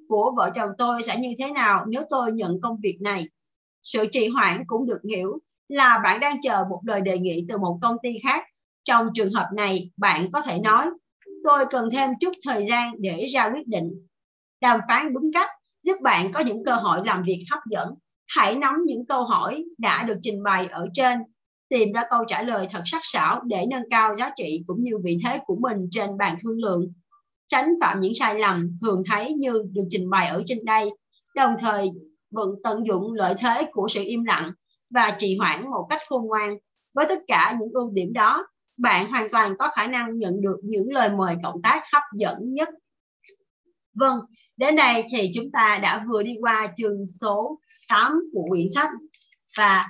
[0.09, 3.29] của vợ chồng tôi sẽ như thế nào nếu tôi nhận công việc này?
[3.83, 5.39] Sự trì hoãn cũng được hiểu
[5.69, 8.45] là bạn đang chờ một lời đề nghị từ một công ty khác.
[8.85, 10.87] Trong trường hợp này, bạn có thể nói,
[11.45, 14.07] tôi cần thêm chút thời gian để ra quyết định.
[14.61, 15.51] Đàm phán đúng cách,
[15.83, 17.95] giúp bạn có những cơ hội làm việc hấp dẫn.
[18.27, 21.19] Hãy nắm những câu hỏi đã được trình bày ở trên,
[21.69, 24.93] tìm ra câu trả lời thật sắc sảo để nâng cao giá trị cũng như
[25.05, 26.93] vị thế của mình trên bàn thương lượng
[27.49, 30.91] tránh phạm những sai lầm thường thấy như được trình bày ở trên đây
[31.37, 31.91] đồng thời
[32.31, 34.53] vẫn tận dụng lợi thế của sự im lặng
[34.91, 36.57] và trì hoãn một cách khôn ngoan
[36.95, 38.47] với tất cả những ưu điểm đó,
[38.79, 42.39] bạn hoàn toàn có khả năng nhận được những lời mời cộng tác hấp dẫn
[42.41, 42.69] nhất
[43.95, 44.19] vâng
[44.57, 48.89] đến đây thì chúng ta đã vừa đi qua chương số 8 của quyển sách
[49.59, 49.87] và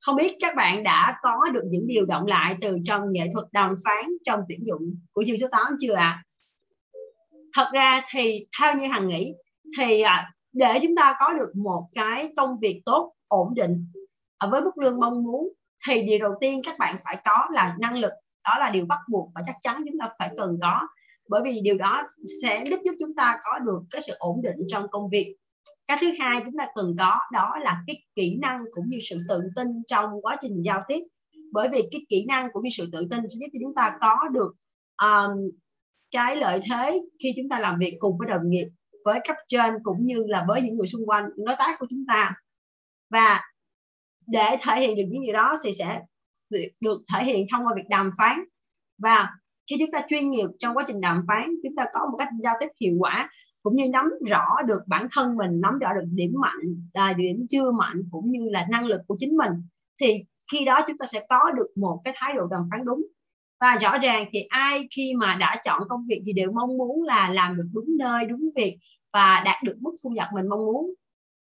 [0.00, 3.46] không biết các bạn đã có được những điều động lại từ trong nghệ thuật
[3.52, 6.22] đàm phán trong tuyển dụng của chương số 8 chưa ạ?
[6.22, 6.22] À?
[7.54, 9.34] Thật ra thì theo như Hằng nghĩ
[9.78, 13.86] thì à, để chúng ta có được một cái công việc tốt, ổn định
[14.38, 15.48] à, với mức lương mong muốn
[15.88, 18.12] thì điều đầu tiên các bạn phải có là năng lực.
[18.44, 20.80] Đó là điều bắt buộc và chắc chắn chúng ta phải cần có.
[21.28, 22.06] Bởi vì điều đó
[22.42, 25.36] sẽ giúp giúp chúng ta có được cái sự ổn định trong công việc.
[25.86, 29.18] Cái thứ hai chúng ta cần có đó là cái kỹ năng cũng như sự
[29.28, 31.00] tự tin trong quá trình giao tiếp.
[31.52, 33.96] Bởi vì cái kỹ năng cũng như sự tự tin sẽ giúp cho chúng ta
[34.00, 34.54] có được
[35.02, 35.50] um,
[36.12, 38.66] cái lợi thế khi chúng ta làm việc cùng với đồng nghiệp,
[39.04, 42.04] với cấp trên cũng như là với những người xung quanh, đối tác của chúng
[42.08, 42.34] ta.
[43.10, 43.40] Và
[44.26, 46.00] để thể hiện được những điều đó thì sẽ
[46.80, 48.44] được thể hiện thông qua việc đàm phán.
[48.98, 49.28] Và
[49.70, 52.28] khi chúng ta chuyên nghiệp trong quá trình đàm phán, chúng ta có một cách
[52.42, 53.30] giao tiếp hiệu quả,
[53.62, 57.46] cũng như nắm rõ được bản thân mình, nắm rõ được điểm mạnh là điểm
[57.50, 59.52] chưa mạnh, cũng như là năng lực của chính mình,
[60.00, 63.02] thì khi đó chúng ta sẽ có được một cái thái độ đàm phán đúng
[63.62, 67.02] và rõ ràng thì ai khi mà đã chọn công việc thì đều mong muốn
[67.02, 68.78] là làm được đúng nơi đúng việc
[69.12, 70.94] và đạt được mức thu nhập mình mong muốn.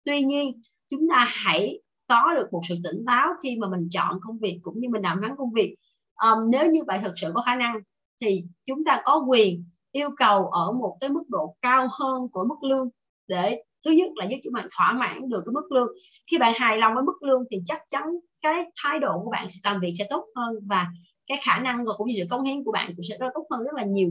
[0.05, 0.61] Tuy nhiên
[0.91, 4.59] chúng ta hãy có được một sự tỉnh táo khi mà mình chọn công việc
[4.63, 5.75] cũng như mình đàm phán công việc.
[6.23, 7.77] Um, nếu như bạn thực sự có khả năng
[8.23, 12.45] thì chúng ta có quyền yêu cầu ở một cái mức độ cao hơn của
[12.49, 12.89] mức lương
[13.29, 15.89] để thứ nhất là giúp cho bạn thỏa mãn được cái mức lương.
[16.31, 18.03] Khi bạn hài lòng với mức lương thì chắc chắn
[18.41, 20.87] cái thái độ của bạn làm việc sẽ tốt hơn và
[21.27, 23.47] cái khả năng và cũng như sự công hiến của bạn cũng sẽ rất tốt
[23.51, 24.11] hơn rất là nhiều.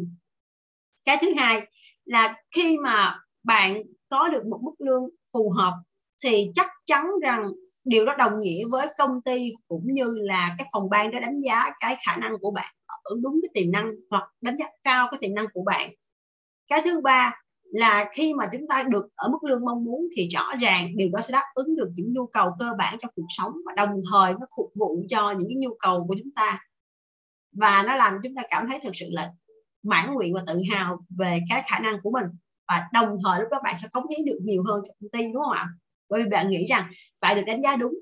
[1.06, 1.62] Cái thứ hai
[2.06, 5.04] là khi mà bạn có được một mức lương
[5.34, 5.74] phù hợp
[6.24, 7.52] thì chắc chắn rằng
[7.84, 11.42] điều đó đồng nghĩa với công ty cũng như là cái phòng ban đã đánh
[11.42, 15.08] giá cái khả năng của bạn ở đúng cái tiềm năng hoặc đánh giá cao
[15.12, 15.92] cái tiềm năng của bạn.
[16.68, 20.28] Cái thứ ba là khi mà chúng ta được ở mức lương mong muốn thì
[20.28, 23.26] rõ ràng điều đó sẽ đáp ứng được những nhu cầu cơ bản trong cuộc
[23.38, 26.60] sống và đồng thời nó phục vụ cho những cái nhu cầu của chúng ta
[27.56, 29.32] và nó làm chúng ta cảm thấy thực sự là
[29.84, 32.26] mãn nguyện và tự hào về cái khả năng của mình.
[32.68, 35.24] Và đồng thời lúc đó bạn sẽ cống hiến được nhiều hơn cho công ty,
[35.34, 35.68] đúng không ạ?
[36.10, 36.92] Bởi vì bạn nghĩ rằng
[37.22, 37.94] bạn được đánh giá đúng.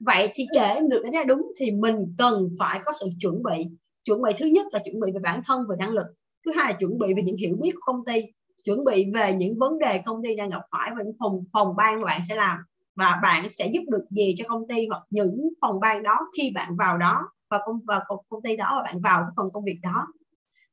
[0.00, 3.64] Vậy thì để được đánh giá đúng thì mình cần phải có sự chuẩn bị.
[4.04, 6.06] Chuẩn bị thứ nhất là chuẩn bị về bản thân, về năng lực.
[6.46, 8.22] Thứ hai là chuẩn bị về những hiểu biết của công ty.
[8.64, 11.76] Chuẩn bị về những vấn đề công ty đang gặp phải và những phòng phòng
[11.76, 12.58] ban mà bạn sẽ làm.
[12.96, 16.50] Và bạn sẽ giúp được gì cho công ty hoặc những phòng ban đó khi
[16.54, 17.22] bạn vào đó?
[17.50, 20.06] Và công, vào công ty đó và bạn vào cái phần công việc đó.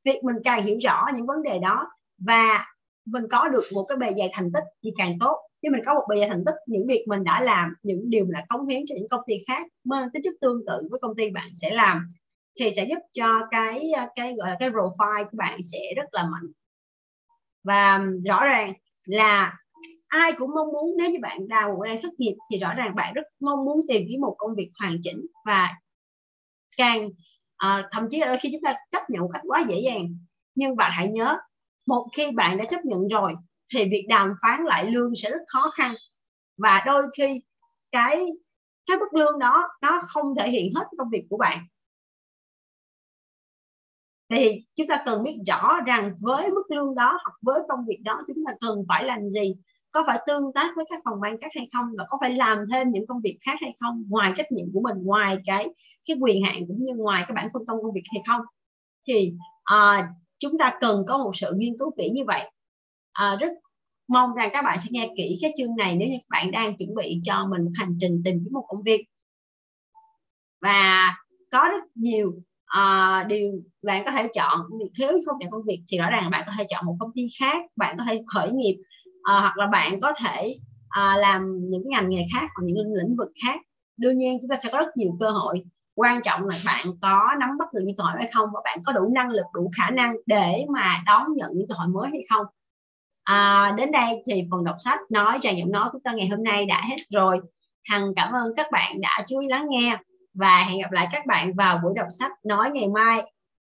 [0.05, 2.65] Việc mình càng hiểu rõ những vấn đề đó và
[3.05, 5.37] mình có được một cái bề dày thành tích thì càng tốt.
[5.61, 8.25] Chứ mình có một bề dày thành tích, những việc mình đã làm, những điều
[8.25, 10.99] mình đã cống hiến cho những công ty khác mang tính chất tương tự với
[11.01, 12.07] công ty bạn sẽ làm
[12.59, 16.23] thì sẽ giúp cho cái cái, gọi là, cái profile của bạn sẽ rất là
[16.23, 16.51] mạnh.
[17.63, 18.73] Và rõ ràng
[19.05, 19.57] là
[20.07, 23.13] ai cũng mong muốn, nếu như bạn đang đang thất nghiệp thì rõ ràng bạn
[23.13, 25.69] rất mong muốn tìm kiếm một công việc hoàn chỉnh và
[26.77, 27.09] càng
[27.57, 30.17] à, thậm chí là đôi khi chúng ta chấp nhận một cách quá dễ dàng.
[30.55, 31.37] Nhưng bạn hãy nhớ
[31.87, 33.33] một khi bạn đã chấp nhận rồi
[33.73, 35.95] thì việc đàm phán lại lương sẽ rất khó khăn.
[36.57, 37.41] Và đôi khi
[37.91, 38.25] cái
[38.85, 41.59] cái mức lương đó nó không thể hiện hết công việc của bạn.
[44.29, 47.99] Thì chúng ta cần biết rõ rằng với mức lương đó hoặc với công việc
[48.03, 49.55] đó chúng ta cần phải làm gì?
[49.93, 52.57] Có phải tương tác với các phòng ban khác hay không và có phải làm
[52.71, 55.67] thêm những công việc khác hay không ngoài trách nhiệm của mình ngoài cái
[56.05, 58.41] cái quyền hạn cũng như ngoài cái bản phân công công việc hay không?
[59.07, 59.33] Thì
[59.63, 62.51] à, chúng ta cần có một sự nghiên cứu kỹ như vậy.
[63.11, 63.51] À, rất
[64.07, 66.77] mong rằng các bạn sẽ nghe kỹ cái chương này nếu như các bạn đang
[66.77, 69.05] chuẩn bị cho mình một hành trình tìm kiếm một công việc.
[70.61, 71.15] Và
[71.51, 72.29] có rất nhiều
[72.79, 74.59] uh, điều bạn có thể chọn.
[74.99, 77.27] Nếu không chọn công việc thì rõ ràng bạn có thể chọn một công ty
[77.39, 78.77] khác bạn có thể khởi nghiệp
[79.23, 80.55] à, hoặc là bạn có thể
[80.89, 83.59] à, làm những ngành nghề khác hoặc những lĩnh vực khác.
[83.97, 85.63] Đương nhiên chúng ta sẽ có rất nhiều cơ hội.
[85.95, 88.79] Quan trọng là bạn có nắm bắt được những cơ hội hay không và bạn
[88.85, 92.09] có đủ năng lực đủ khả năng để mà đón nhận những cơ hội mới
[92.11, 92.45] hay không.
[93.23, 96.43] À, đến đây thì phần đọc sách nói tràn giọng nói của ta ngày hôm
[96.43, 97.39] nay đã hết rồi.
[97.83, 99.97] Hằng cảm ơn các bạn đã chú ý lắng nghe
[100.33, 103.31] và hẹn gặp lại các bạn vào buổi đọc sách nói ngày mai.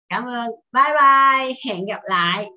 [0.09, 0.51] Cảm ơn.
[0.71, 1.53] Bye bye.
[1.65, 2.49] Hẹn gặp lại.